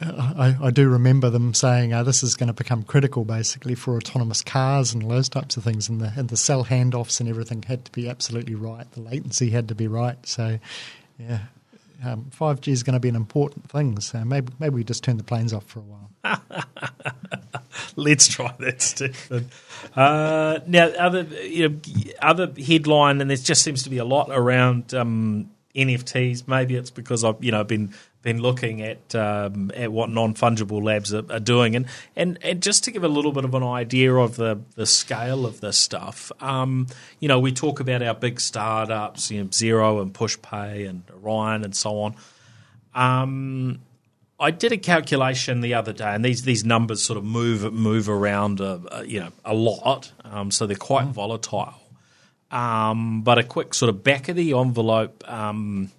[0.00, 3.96] I, I do remember them saying, uh, "This is going to become critical, basically, for
[3.96, 7.62] autonomous cars and those types of things." And the and the cell handoffs and everything
[7.64, 8.88] had to be absolutely right.
[8.92, 10.16] The latency had to be right.
[10.24, 10.60] So,
[11.18, 11.40] yeah,
[12.30, 14.00] five G is going to be an important thing.
[14.00, 16.10] So maybe maybe we just turn the planes off for a while.
[17.96, 19.50] Let's try that, Stephen.
[19.94, 21.80] Uh, now, other you know,
[22.22, 26.46] other headline, and there just seems to be a lot around um, NFTs.
[26.46, 30.82] Maybe it's because I've you know been been looking at um, at what non fungible
[30.82, 33.62] labs are, are doing, and, and and just to give a little bit of an
[33.62, 36.32] idea of the the scale of this stuff.
[36.40, 36.86] Um,
[37.20, 41.64] you know, we talk about our big startups, you know, Xero and PushPay and Orion
[41.64, 42.16] and so on.
[42.94, 43.80] Um,
[44.40, 48.08] I did a calculation the other day, and these these numbers sort of move move
[48.08, 50.12] around, uh, uh, you know, a lot.
[50.24, 51.74] Um, so they're quite volatile.
[52.50, 55.90] Um, but a quick sort of back of the envelope um,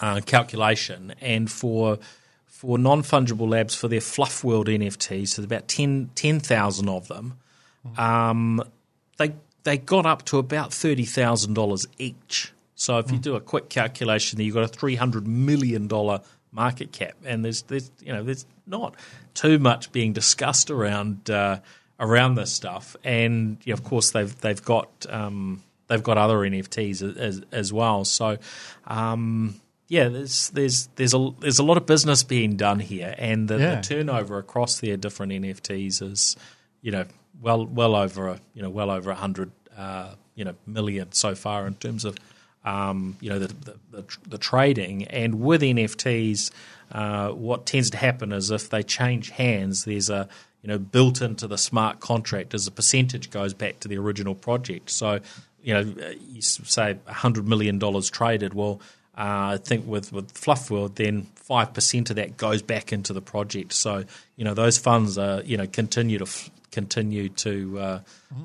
[0.00, 1.98] uh, calculation, and for
[2.46, 7.08] for non fungible labs for their Fluf World NFTs, so there's about 10 10,000 of
[7.08, 7.38] them.
[7.96, 8.62] Um,
[9.18, 12.52] they they got up to about thirty thousand dollars each.
[12.74, 16.20] So if you do a quick calculation, you've got a three hundred million dollar
[16.52, 18.94] market cap, and there's there's you know there's not
[19.34, 21.60] too much being discussed around uh,
[21.98, 26.38] around this stuff, and you know, of course they've they've got um, they've got other
[26.38, 28.04] NFTs as as well.
[28.04, 28.38] So.
[28.86, 33.48] Um, yeah, there's there's there's a there's a lot of business being done here, and
[33.48, 33.74] the, Yeah.
[33.76, 36.36] the turnover across their different NFTs is,
[36.82, 37.04] you know,
[37.40, 41.34] well well over a you know well over a hundred uh, you know million so
[41.34, 42.16] far in terms of
[42.64, 45.04] um, you know the, the the the trading.
[45.04, 46.50] And with NFTs,
[46.92, 50.28] uh, what tends to happen is if they change hands, there's a
[50.62, 54.34] you know built into the smart contract as a percentage goes back to the original
[54.34, 54.90] project.
[54.90, 55.20] So
[55.62, 58.80] you know you s- say hundred million dollars traded, well.
[59.16, 63.12] Uh, I think with with Fluf World, then five percent of that goes back into
[63.12, 63.72] the project.
[63.72, 64.04] So
[64.36, 68.00] you know those funds are you know continue to f- continue to uh,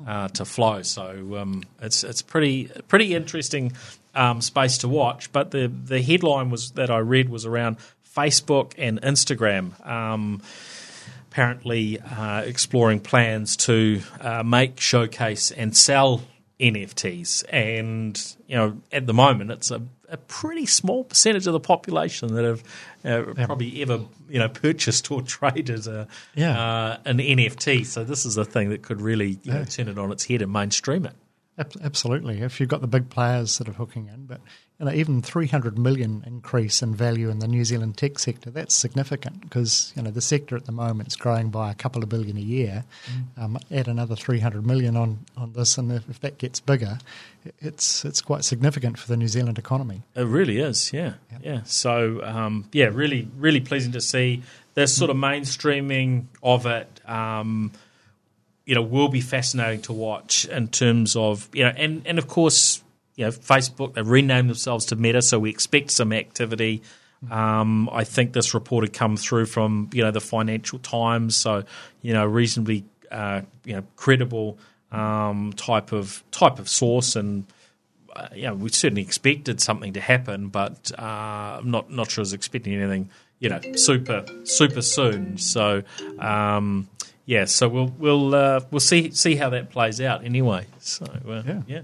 [0.06, 0.82] uh, to flow.
[0.82, 3.72] So um, it's it's pretty pretty interesting
[4.14, 5.30] um, space to watch.
[5.32, 7.76] But the the headline was that I read was around
[8.16, 9.86] Facebook and Instagram.
[9.86, 10.42] Um,
[11.30, 16.20] apparently uh, exploring plans to uh, make, showcase, and sell
[16.60, 17.44] NFTs.
[17.48, 19.82] And you know, at the moment, it's a,
[20.12, 22.62] a pretty small percentage of the population that have
[23.04, 26.60] uh, probably ever you know purchased or traded a, Yeah.
[26.62, 27.84] uh, an NFT.
[27.86, 30.42] So this is a thing that could really you know, turn it on its head
[30.42, 31.14] and mainstream it.
[31.82, 32.40] Absolutely.
[32.40, 34.40] If you've got the big players that are hooking in, but
[34.82, 38.74] you know, even 300 million increase in value in the New Zealand tech sector, that's
[38.74, 42.08] significant because, you know, the sector at the moment is growing by a couple of
[42.08, 42.84] billion a year.
[43.36, 46.98] Um, add another 300 million on, on this, and if, if that gets bigger,
[47.60, 50.02] it's it's quite significant for the New Zealand economy.
[50.16, 51.62] It really is, yeah, yeah.
[51.62, 54.42] So, um, yeah, really, really pleasing to see
[54.74, 57.00] this sort of mainstreaming of it.
[57.08, 57.70] Um,
[58.64, 62.26] you know, will be fascinating to watch in terms of you know, and and of
[62.26, 62.81] course,
[63.16, 66.82] you know, Facebook—they've renamed themselves to Meta, so we expect some activity.
[67.30, 71.64] Um, I think this report had come through from you know the Financial Times, so
[72.00, 74.58] you know reasonably uh, you know credible
[74.90, 77.46] um, type of type of source and
[78.14, 82.20] uh, you know, we certainly expected something to happen, but uh, I'm not not sure
[82.20, 85.38] I was expecting anything, you know, super super soon.
[85.38, 85.82] So,
[86.18, 86.88] um,
[87.24, 90.66] yeah, so we'll we'll uh, we'll see see how that plays out anyway.
[90.80, 91.62] So, uh, Yeah.
[91.66, 91.80] yeah.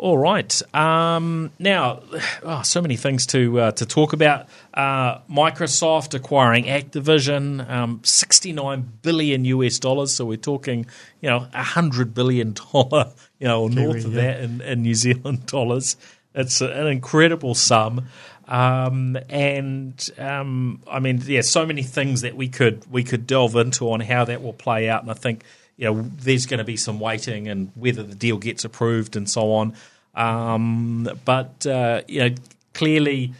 [0.00, 0.62] All right.
[0.74, 2.00] Um, now,
[2.42, 4.48] oh, so many things to uh, to talk about.
[4.72, 10.14] Uh, Microsoft acquiring Activision, um, sixty nine billion US dollars.
[10.14, 10.86] So we're talking,
[11.20, 14.22] you know, a hundred billion dollar, you know, or north of yeah.
[14.22, 15.98] that in, in New Zealand dollars.
[16.34, 18.06] it's an incredible sum.
[18.48, 23.54] Um, and um, I mean, yeah, so many things that we could we could delve
[23.54, 25.02] into on how that will play out.
[25.02, 25.44] And I think
[25.80, 29.28] you know there's going to be some waiting and whether the deal gets approved and
[29.28, 29.74] so on.
[30.14, 32.34] Um, but uh, you know,
[32.74, 33.32] clearly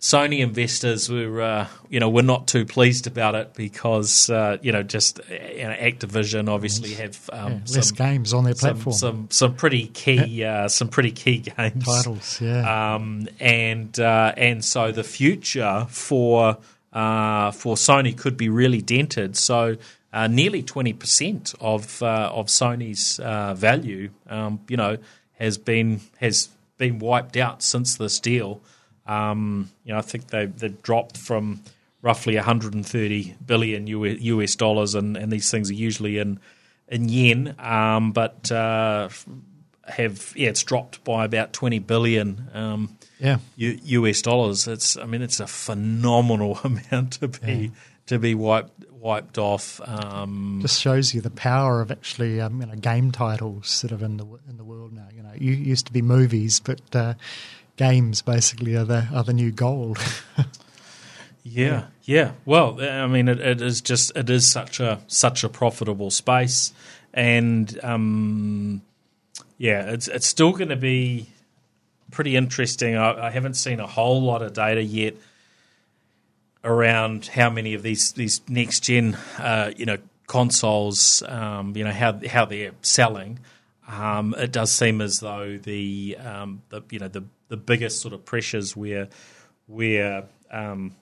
[0.00, 4.72] Sony investors were, uh, you know, were not too pleased about it because, uh, you
[4.72, 8.92] know, just you know, Activision obviously have um, yeah, less some, games on their platform.
[8.92, 12.94] Some some, some pretty key uh, some pretty key games titles, yeah.
[12.96, 16.58] Um, and uh, and so the future for
[16.92, 19.36] uh, for Sony could be really dented.
[19.36, 19.76] So.
[20.16, 23.18] Uh, nearly twenty percent of of Sony's
[23.58, 24.96] value, um, you know,
[25.38, 26.48] has been has
[26.78, 28.60] been wiped out since this deal.
[29.06, 31.60] Um, you know, I think they they've dropped from
[32.02, 36.38] roughly 130 billion US dollars, and, and these things are usually in
[36.88, 39.08] in yen, um, but uh,
[39.84, 42.48] have yeah, it's dropped by about 20 billion.
[42.54, 43.38] Um, yeah.
[43.56, 44.68] US dollars.
[44.68, 47.68] It's I mean it's a phenomenal amount to be yeah.
[48.06, 49.80] To be wiped wiped off.
[49.84, 54.02] Um, Just shows you the power of actually um, you know game titles sort of
[54.02, 55.08] in the in the world now.
[55.14, 57.14] You know, you used to be movies, but uh,
[57.76, 59.98] games basically are the are the new gold.
[61.42, 62.32] yeah, yeah.
[62.44, 66.72] Well, I mean, it, it is just it is such a such a profitable space,
[67.14, 68.82] and um,
[69.58, 71.28] yeah, it's it's still going to be
[72.10, 72.96] pretty interesting.
[72.96, 75.16] I, I, haven't seen a whole lot of data yet
[76.66, 81.92] around how many of these these next gen, uh, you know, consoles, um, you know,
[81.92, 83.38] how how they're selling.
[83.88, 88.12] Um, it does seem as though the, um, the you know the the biggest sort
[88.12, 89.08] of pressures where
[89.66, 90.96] where um,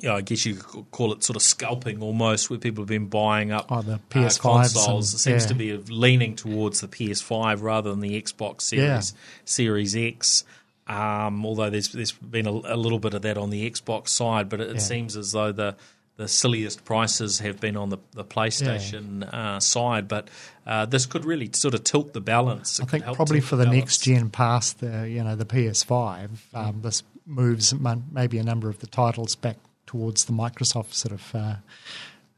[0.00, 2.88] you know, I guess you could call it sort of scalping almost, where people have
[2.88, 5.12] been buying up oh, the PS5 uh, consoles.
[5.12, 5.48] And, it seems yeah.
[5.48, 9.20] to be leaning towards the PS5 rather than the Xbox Series yeah.
[9.44, 10.44] Series X.
[10.86, 14.50] Um, although there's there's been a, a, little bit of that on the Xbox side,
[14.50, 14.80] but it, it yeah.
[14.80, 15.76] seems as though the
[16.16, 19.56] the silliest prices have been on the, the PlayStation yeah.
[19.56, 20.28] uh, side, but
[20.66, 22.78] uh, this could really sort of tilt the balance.
[22.78, 26.30] It I think probably for the, the next gen past the you know the PS5,
[26.54, 27.74] um, this moves
[28.12, 31.56] maybe a number of the titles back towards the Microsoft sort of uh,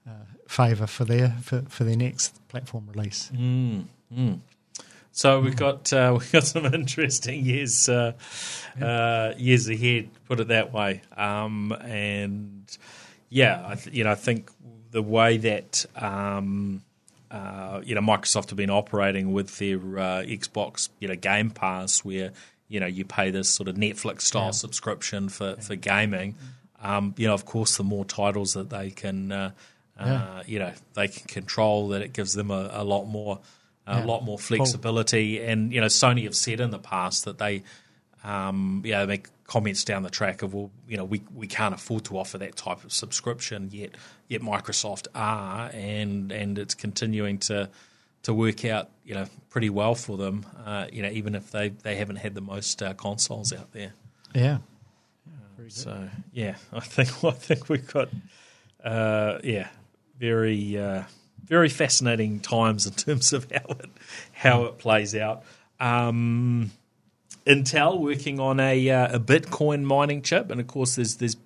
[0.07, 0.11] uh
[0.49, 3.31] favour for their for, for, their next platform release.
[3.35, 4.39] Mm, mm.
[5.17, 8.13] So we've got uh, we've got some interesting years uh,
[9.39, 12.77] years ahead, put it that way, um, and
[13.31, 14.51] yeah, I th- you know, I think
[14.91, 16.83] the way that um,
[17.31, 22.05] uh, you know Microsoft have been operating with their uh, Xbox, you know, Game Pass,
[22.05, 22.33] where
[22.69, 24.51] you know you pay this sort of Netflix style yeah.
[24.51, 25.61] subscription for yeah.
[25.61, 26.35] for gaming.
[26.83, 29.53] Um, you know, of course, the more titles that they can, uh,
[29.99, 30.43] uh yeah.
[30.45, 33.41] you know, they can control, that it gives them a, a lot more,
[33.87, 35.39] a lot more flexibility.
[35.39, 35.49] Cool.
[35.49, 37.63] And you know, Sony have said in the past that they,
[38.25, 41.75] um, yeah, they make comments down the track of well, you know, we, we can't
[41.75, 43.95] afford to offer that type of subscription yet.
[44.29, 47.71] Yet Microsoft are, and and it's continuing to
[48.25, 50.45] to work out, you know, pretty well for them.
[50.65, 53.93] Uh, you know, even if they, they haven't had the most uh, consoles out there.
[54.35, 54.59] Yeah.
[55.69, 58.09] so yeah, I think I think we've got
[58.83, 59.69] uh, yeah
[60.19, 61.05] very uh,
[61.47, 63.91] very fascinating times in terms of how it
[64.33, 65.43] how it plays out.
[65.81, 66.71] Um,
[67.47, 71.37] Intel working on a, uh, a Bitcoin mining chip, and of course, there's there's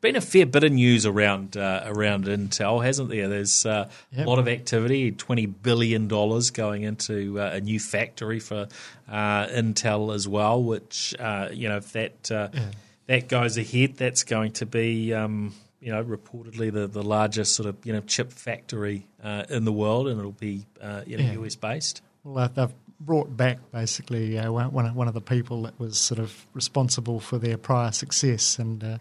[0.00, 3.28] been a fair bit of news around uh, around Intel, hasn't there?
[3.28, 4.26] There's uh, yep.
[4.26, 8.68] a lot of activity, twenty billion dollars going into uh, a new factory for
[9.08, 10.62] uh, Intel as well.
[10.62, 12.70] Which uh, you know, if that uh, yeah.
[13.06, 17.68] that goes ahead, that's going to be um, you know reportedly the, the largest sort
[17.68, 19.06] of you know chip factory
[19.48, 20.66] in the world, and it'll be
[21.06, 21.32] you know yeah.
[21.40, 22.02] US based.
[22.24, 26.46] Well, they've brought back basically uh, one, one of the people that was sort of
[26.52, 28.98] responsible for their prior success and uh,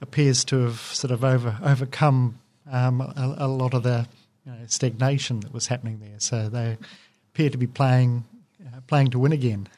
[0.00, 2.38] appears to have sort of over, overcome
[2.70, 4.06] um, a, a, lot of the
[4.44, 6.18] you know, stagnation that was happening there.
[6.18, 6.76] So they
[7.32, 8.24] appear to be playing
[8.66, 9.68] uh, playing to win again.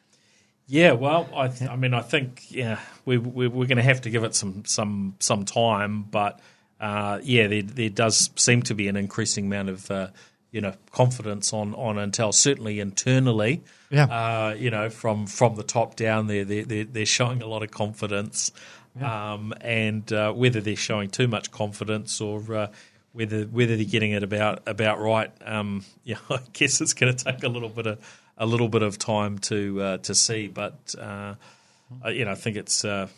[0.70, 1.68] Yeah, well, I, th-.
[1.68, 4.64] I mean, I think yeah, we, we, we're going to have to give it some
[4.64, 6.38] some some time, but
[6.78, 10.08] uh, yeah, there, there does seem to be an increasing amount of uh,
[10.52, 12.32] you know confidence on on Intel.
[12.32, 14.04] Certainly internally, yeah.
[14.04, 17.72] Uh, you know from from the top down, they're they're, they're showing a lot of
[17.72, 18.52] confidence,
[18.96, 19.32] yeah.
[19.32, 22.66] um, and uh, whether they're showing too much confidence or uh,
[23.12, 27.24] whether whether they're getting it about about right, um, yeah, I guess it's going to
[27.24, 30.48] take a little bit of a little bit of time to uh, to see.
[30.48, 31.34] But uh,
[32.06, 33.08] you know, I think it's uh,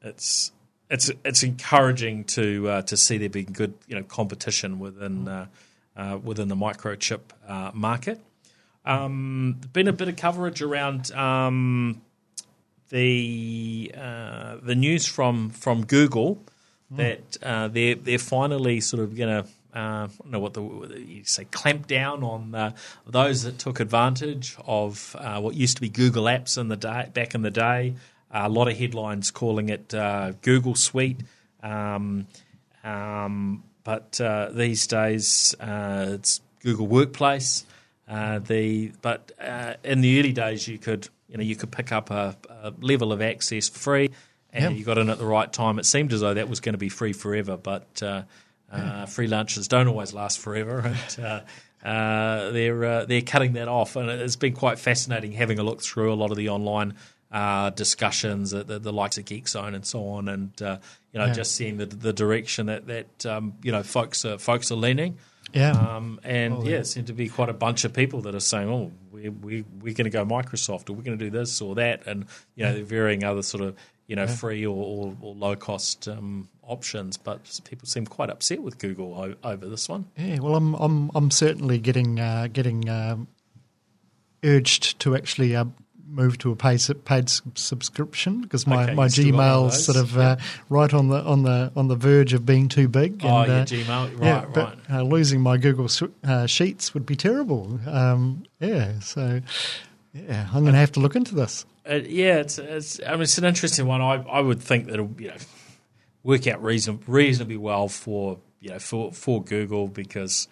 [0.00, 0.52] it's
[0.88, 5.46] it's it's encouraging to uh, to see there being good you know competition within uh,
[5.96, 7.20] uh, within the microchip
[7.74, 8.20] market.
[8.86, 12.00] Um, been a bit of coverage around um,
[12.88, 16.42] the the news from from Google
[16.92, 17.38] that
[17.72, 19.50] they're they're finally sort of going to.
[19.74, 20.62] Uh, I don't know what the
[21.06, 22.72] you say clamp down on uh,
[23.06, 27.08] those that took advantage of uh, what used to be Google Apps in the day
[27.14, 27.94] back in the day.
[28.32, 31.20] a lot of headlines calling it uh, Google Suite,
[31.62, 32.26] um,
[32.84, 37.64] um, but uh, these days uh, it's Google Workplace.
[38.08, 41.92] Uh, the but uh, in the early days you could you know you could pick
[41.92, 44.10] up a, a level of access free,
[44.52, 44.78] and Yeah.
[44.78, 45.78] you got in at the right time.
[45.78, 48.02] It seemed as though that was going to be free forever, but
[48.72, 50.78] uh, free lunches don't always last forever,
[51.18, 51.40] and uh,
[51.86, 53.96] uh, they're uh, they're cutting that off.
[53.96, 56.94] And it's been quite fascinating having a look through a lot of the online
[57.32, 60.78] uh, discussions, the, the, the likes of Geek Zone and so on, and uh,
[61.12, 61.32] you know Yeah.
[61.32, 65.16] just seeing the the direction that that um, you know folks are folks are leaning.
[65.52, 65.72] Yeah.
[65.72, 66.76] Um, and Oh, yeah, yeah.
[66.78, 69.64] it seemed to be quite a bunch of people that are saying, "Oh, we we
[69.80, 72.64] we're going to go Microsoft, or we're going to do this or that," and you
[72.64, 73.76] know, there are varying other sort of
[74.06, 77.16] you know free or, or, or low cost um, options.
[77.16, 80.06] But people seem quite upset with Google o- over this one.
[80.16, 83.28] Yeah, well, I'm I'm I'm certainly getting uh, getting um,
[84.44, 85.66] urged to actually uh,
[86.10, 89.72] move to a paid paid subscription because my, Okay, my you still got one of
[89.72, 90.36] Gmail's sort of uh,
[90.68, 93.20] right on the on the on the verge of being too big.
[93.24, 94.52] oh, and, yeah, uh, Gmail, right, yeah, right.
[94.52, 95.88] but uh, losing my Google
[96.24, 97.80] uh, Sheets would be terrible.
[97.86, 99.40] Um, yeah, so
[100.12, 101.64] yeah, I'm going to have to look into this.
[101.88, 103.00] Uh, yeah, it's, it's.
[103.06, 104.00] I mean, it's an interesting one.
[104.00, 105.36] I I would think that it'll you know
[106.22, 110.48] work out reason, reasonably well for you know for for Google because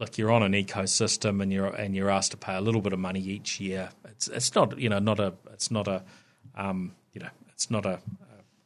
[0.00, 2.92] look, you're on an ecosystem and you're and you're asked to pay a little bit
[2.92, 3.90] of money each year.
[4.06, 6.02] It's it's not you know not a it's not a
[6.56, 8.00] um, you know it's not a,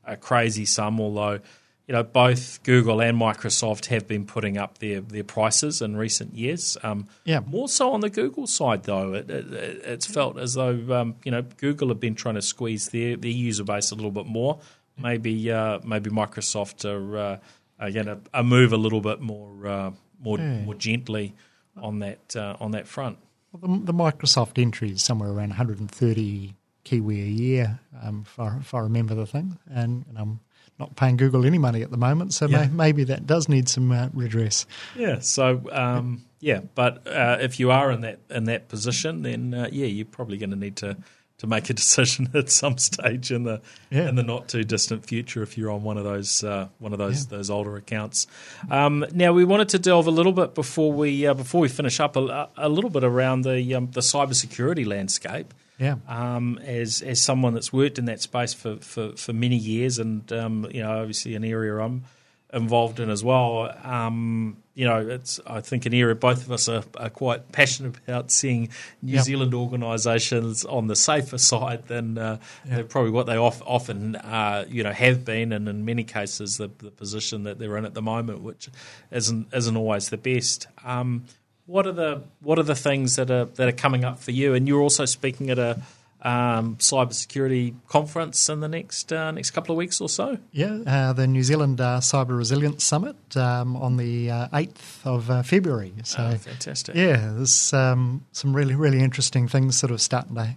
[0.07, 1.01] a crazy sum.
[1.01, 1.41] Although
[1.87, 6.35] you know both Google and Microsoft have been putting up their their prices in recent
[6.35, 6.79] years.
[6.83, 7.41] Um, Yeah.
[7.47, 9.13] more so on the Google side though.
[9.15, 9.53] It, it,
[9.85, 13.31] it's felt as though um, you know Google have been trying to squeeze their, their
[13.31, 14.61] user base a little bit more.
[14.97, 19.91] Maybe uh, maybe Microsoft are, uh, going to uh, move a little bit more uh,
[20.25, 21.35] more more gently
[21.77, 23.19] on that uh, on that front.
[23.53, 26.55] Well, the, the Microsoft entry is somewhere around 130
[26.85, 30.41] Kiwi a year, um, if, I, if I remember the thing, and, and I'm
[30.79, 32.67] not paying Google any money at the moment, so Yeah.
[32.67, 34.67] may, maybe that does need some uh, redress.
[34.97, 35.21] Yeah.
[35.21, 39.69] So um, yeah, but uh, if you are in that in that position, then uh,
[39.73, 40.97] yeah, you're probably going to need to.
[41.45, 44.09] To make a decision at some stage in the Yeah.
[44.09, 46.99] in the not too distant future, if you're on one of those uh, one of
[46.99, 48.27] those those older accounts.
[48.71, 52.01] Um, now we wanted to delve a little bit before we uh, before we finish
[52.01, 55.53] up a, a little bit around the um, the cybersecurity landscape.
[55.79, 55.97] Yeah.
[56.09, 60.33] Um, as as someone that's worked in that space for, for, for many years, and
[60.33, 62.05] um, you know, obviously an area I'm
[62.53, 63.71] involved in as well.
[63.83, 67.97] Um, you know, it's I think an area both of us are, are quite passionate
[68.07, 68.71] about seeing
[69.03, 69.25] New Yep.
[69.25, 74.65] Zealand organisations on the safer side than uh, than probably what they of, often uh,
[74.69, 77.95] you know have been, and in many cases the, the position that they're in at
[77.95, 78.69] the moment, which
[79.13, 80.67] isn't isn't always the best.
[80.85, 81.25] Um,
[81.67, 84.55] what are the what are the things that are that are coming up for you?
[84.55, 85.81] And you're also speaking at a
[86.25, 90.39] um, cybersecurity conference in the next uh, next couple of weeks or so.
[90.53, 95.31] Yeah, uh, the New Zealand uh, Cyber Resilience Summit um, on the uh, 8th of
[95.31, 95.93] uh, February.
[96.05, 96.95] So, Oh, fantastic!
[96.95, 100.57] yeah, there's um, some really, really interesting things sort of starting to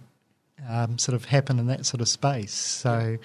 [0.68, 2.54] um, sort of happen in that sort of space.
[2.54, 3.18] So,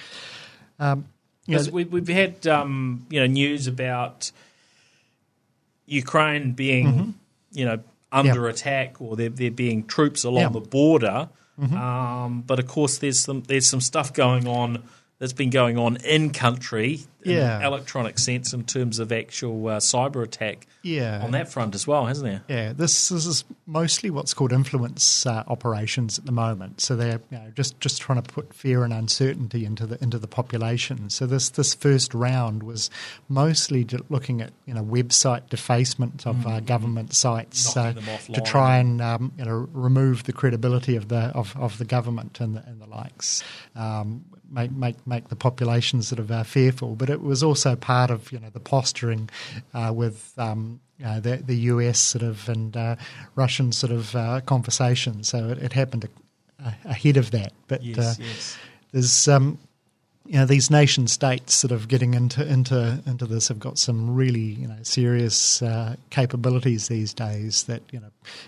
[0.80, 1.06] um,
[1.48, 4.32] you know, we, we've had um, you know news about
[5.86, 7.14] Ukraine being
[7.52, 7.80] you know
[8.12, 10.50] under attack or there there being troops along Yeah.
[10.50, 11.30] the border,
[11.62, 14.84] um, but of course there's some there's some stuff going on
[15.24, 17.60] that's been going on in country in Yeah.
[17.60, 21.88] an electronic sense in terms of actual uh, cyber attack yeah, on that front as
[21.88, 22.42] well, hasn't there?
[22.50, 26.82] Yeah, this, this is mostly what's called influence uh, operations at the moment.
[26.82, 30.20] So they're you know, just just trying to put fear and uncertainty into the into
[30.20, 31.10] the population.
[31.10, 32.90] So this this first round was
[33.30, 37.94] mostly looking at you know website defacement of uh, government sites uh,
[38.34, 42.42] to try and um, you know remove the credibility of the of, of the government
[42.42, 43.42] and the, and the likes.
[43.74, 48.12] Um, Make, make make the population sort of uh, fearful, but it was also part
[48.12, 49.30] of you know the posturing
[49.74, 52.96] uh, with um, uh, the, the US sort of and uh,
[53.36, 55.24] Russian sort of uh, conversation.
[55.24, 56.08] So it, it happened
[56.86, 57.52] ahead of that.
[57.68, 58.58] But Yes, uh, yes.
[58.92, 59.58] there's um,
[60.26, 64.16] you know these nation states sort of getting into into into this have got some
[64.16, 67.64] really you know serious uh, capabilities these days.
[67.66, 68.08] That you know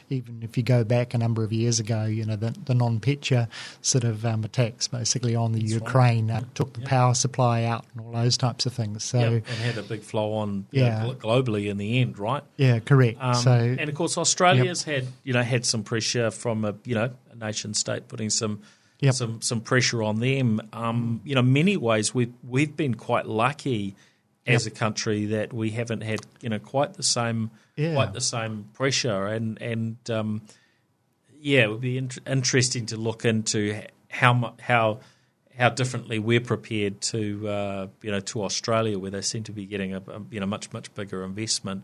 [0.09, 3.49] even if you go back a number of years ago, you know the, the NotPetya
[3.82, 5.69] sort of um, attacks basically on the right.
[5.69, 9.03] Ukraine uh, took the power supply out and all those types of things.
[9.03, 11.03] So Yep, and had a big flow on Yeah.
[11.03, 12.43] know, globally in the end, right?
[12.55, 13.17] yeah, correct.
[13.21, 16.95] Um, so and of course, Australia's had you know had some pressure from a you
[16.95, 18.61] know a nation state putting some
[18.99, 19.13] Yep.
[19.13, 20.61] some some pressure on them.
[20.73, 23.95] Um, you know, many ways we've we've been quite lucky
[24.47, 27.93] as a country that we haven't had you know quite the same Yeah.
[27.93, 30.41] quite the same pressure, and and um,
[31.39, 34.99] yeah, it would be int- interesting to look into how mu- how
[35.57, 39.65] how differently we're prepared to uh, you know to Australia, where they seem to be
[39.65, 41.83] getting a, a you know much much bigger investment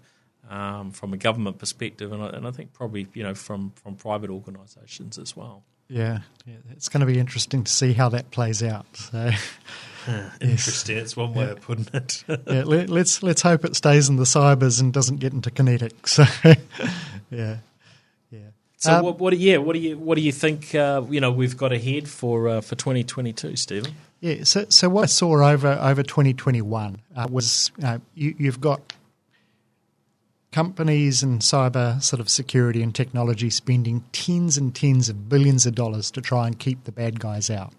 [0.50, 3.96] um, from a government perspective, and I, and I think probably you know from from
[3.96, 5.64] private organisations as well.
[5.92, 8.86] Yeah, yeah, it's going to be interesting to see how that plays out.
[8.96, 9.32] So,
[10.40, 10.98] Interesting.
[10.98, 12.24] It's one way of putting it.
[12.28, 15.94] yeah, let, let's let's hope it stays in the cybers and doesn't get into kinetic.
[16.08, 16.24] So,
[17.30, 17.58] yeah,
[18.32, 18.40] yeah.
[18.78, 20.74] so, Um, what, what do yeah, what do you what do you think?
[20.74, 23.94] Uh, you know, we've got ahead for uh, for twenty twenty two, Stephen.
[24.22, 28.82] Yeah, so so what I saw over over 2021 uh, was uh, you, you've got
[30.52, 35.74] companies and cyber sort of security and technology spending tens and tens of billions of
[35.76, 37.74] dollars to try and keep the bad guys out.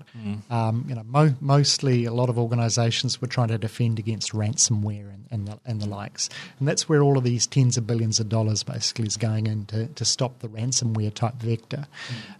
[0.50, 5.12] Um, you know, mo- mostly a lot of organisations were trying to defend against ransomware
[5.12, 8.20] and, and, the, and the likes, and that's where all of these tens of billions
[8.20, 11.86] of dollars basically is going in to, to stop the ransomware type vector.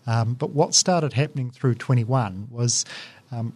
[0.07, 2.85] Um, but what started happening through 21 was
[3.31, 3.55] um,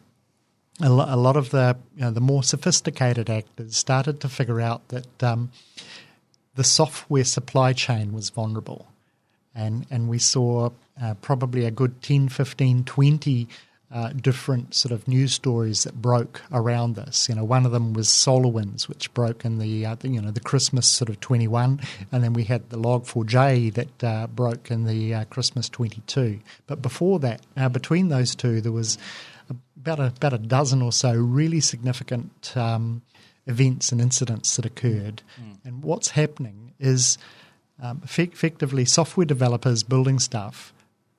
[0.83, 4.61] a, lo- a lot of the you know, the more sophisticated actors started to figure
[4.61, 5.51] out that um,
[6.57, 8.87] the software supply chain was vulnerable.
[9.55, 13.49] And, and we saw uh, probably a good 10, 15, 20
[13.93, 17.29] uh, different sort of news stories that broke around this.
[17.29, 20.33] You know, one of them was SolarWinds, which broke in the, uh, the you know
[20.33, 21.81] the Christmas sort of 21,
[22.11, 26.41] and then we had the Log4j that uh, broke in the uh, Christmas 22.
[26.67, 28.99] But before that, uh, between those two, there was
[29.49, 33.03] about a, about a dozen or so really significant um,
[33.47, 35.23] events and incidents that occurred.
[35.65, 37.19] And what's happening is
[37.83, 40.73] um, effectively software developers building stuff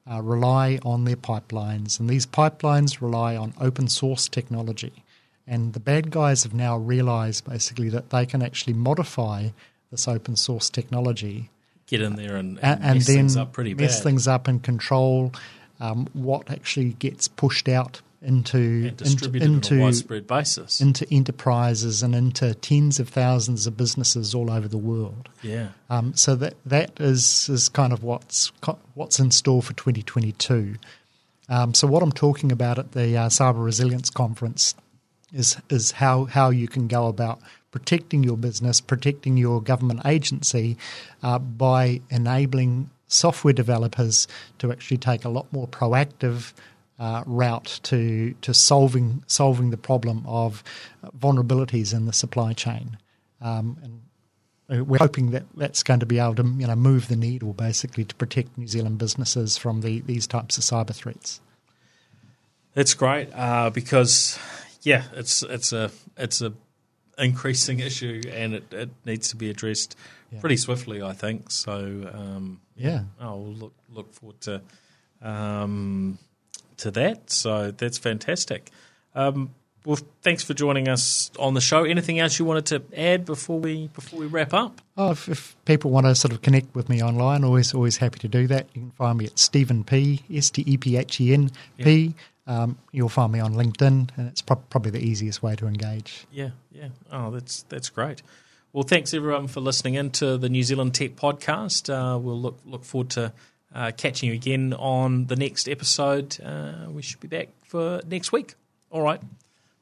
[0.09, 5.03] uh, rely on their pipelines, and these pipelines rely on open source technology.
[5.45, 9.49] And the bad guys have now realized basically that they can actually modify
[9.91, 11.49] this open source technology
[11.87, 14.03] Get in there and, and, and, and mess then things up pretty mess bad.
[14.03, 15.31] things up and control
[15.79, 20.81] um, what actually gets pushed out into and distributed into, on a widespread basis.
[20.81, 25.29] into enterprises and into tens of thousands of businesses all over the world.
[25.41, 25.69] yeah.
[25.89, 28.51] Um, so that that is is kind of what's
[28.95, 30.75] what's in store for 2022.
[31.49, 34.75] Um, so what I'm talking about at the uh, Cyber Resilience Conference
[35.33, 37.39] is is how how you can go about
[37.71, 40.77] protecting your business, protecting your government agency
[41.21, 44.27] uh, by enabling software developers
[44.59, 46.53] to actually take a lot more proactive
[46.99, 50.63] uh, route to to solving solving the problem of
[51.17, 52.97] vulnerabilities in the supply chain.
[53.41, 53.77] Um,
[54.69, 57.53] and we're hoping that that's going to be able to you know move the needle
[57.53, 61.39] basically to protect New Zealand businesses from the, these types of cyber threats.
[62.75, 64.37] It's great uh, because,
[64.81, 66.53] yeah, it's it's a it's a
[67.17, 69.95] increasing issue and it, it needs to be addressed
[70.31, 70.39] Yeah.
[70.41, 71.01] pretty swiftly.
[71.01, 71.75] I think so.
[72.13, 73.03] Um, Yeah.
[73.19, 74.61] I'll look look forward to
[75.21, 76.19] um,
[76.77, 77.29] to that.
[77.31, 78.71] So that's fantastic.
[79.15, 79.51] Um,
[79.87, 81.85] well, thanks for joining us on the show.
[81.85, 84.81] Anything else you wanted to add before we before we wrap up?
[84.97, 88.19] Oh, if, if people want to sort of connect with me online, always always happy
[88.19, 88.67] to do that.
[88.73, 92.15] You can find me at Stephen P S T E P H E N P.
[92.47, 96.27] Um, you'll find me on LinkedIn, and it's prob probably the easiest way to engage.
[96.31, 96.89] Yeah, yeah.
[97.09, 98.21] Oh, that's that's great.
[98.73, 101.89] Well, thanks everyone for listening in to the New Zealand Tech Podcast.
[101.89, 103.31] Uh, we'll look look forward to
[103.73, 106.39] uh, catching you again on the next episode.
[106.41, 108.55] Uh, we should be back for next week.
[108.89, 109.21] All right.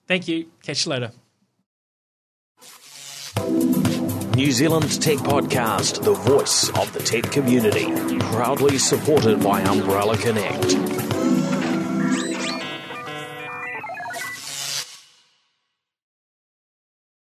[0.07, 0.47] Thank you.
[0.63, 1.11] Catch you later.
[4.35, 7.85] New Zealand Tech Podcast, the voice of the tech community.
[8.19, 10.94] Proudly supported by Umbrellar Connect.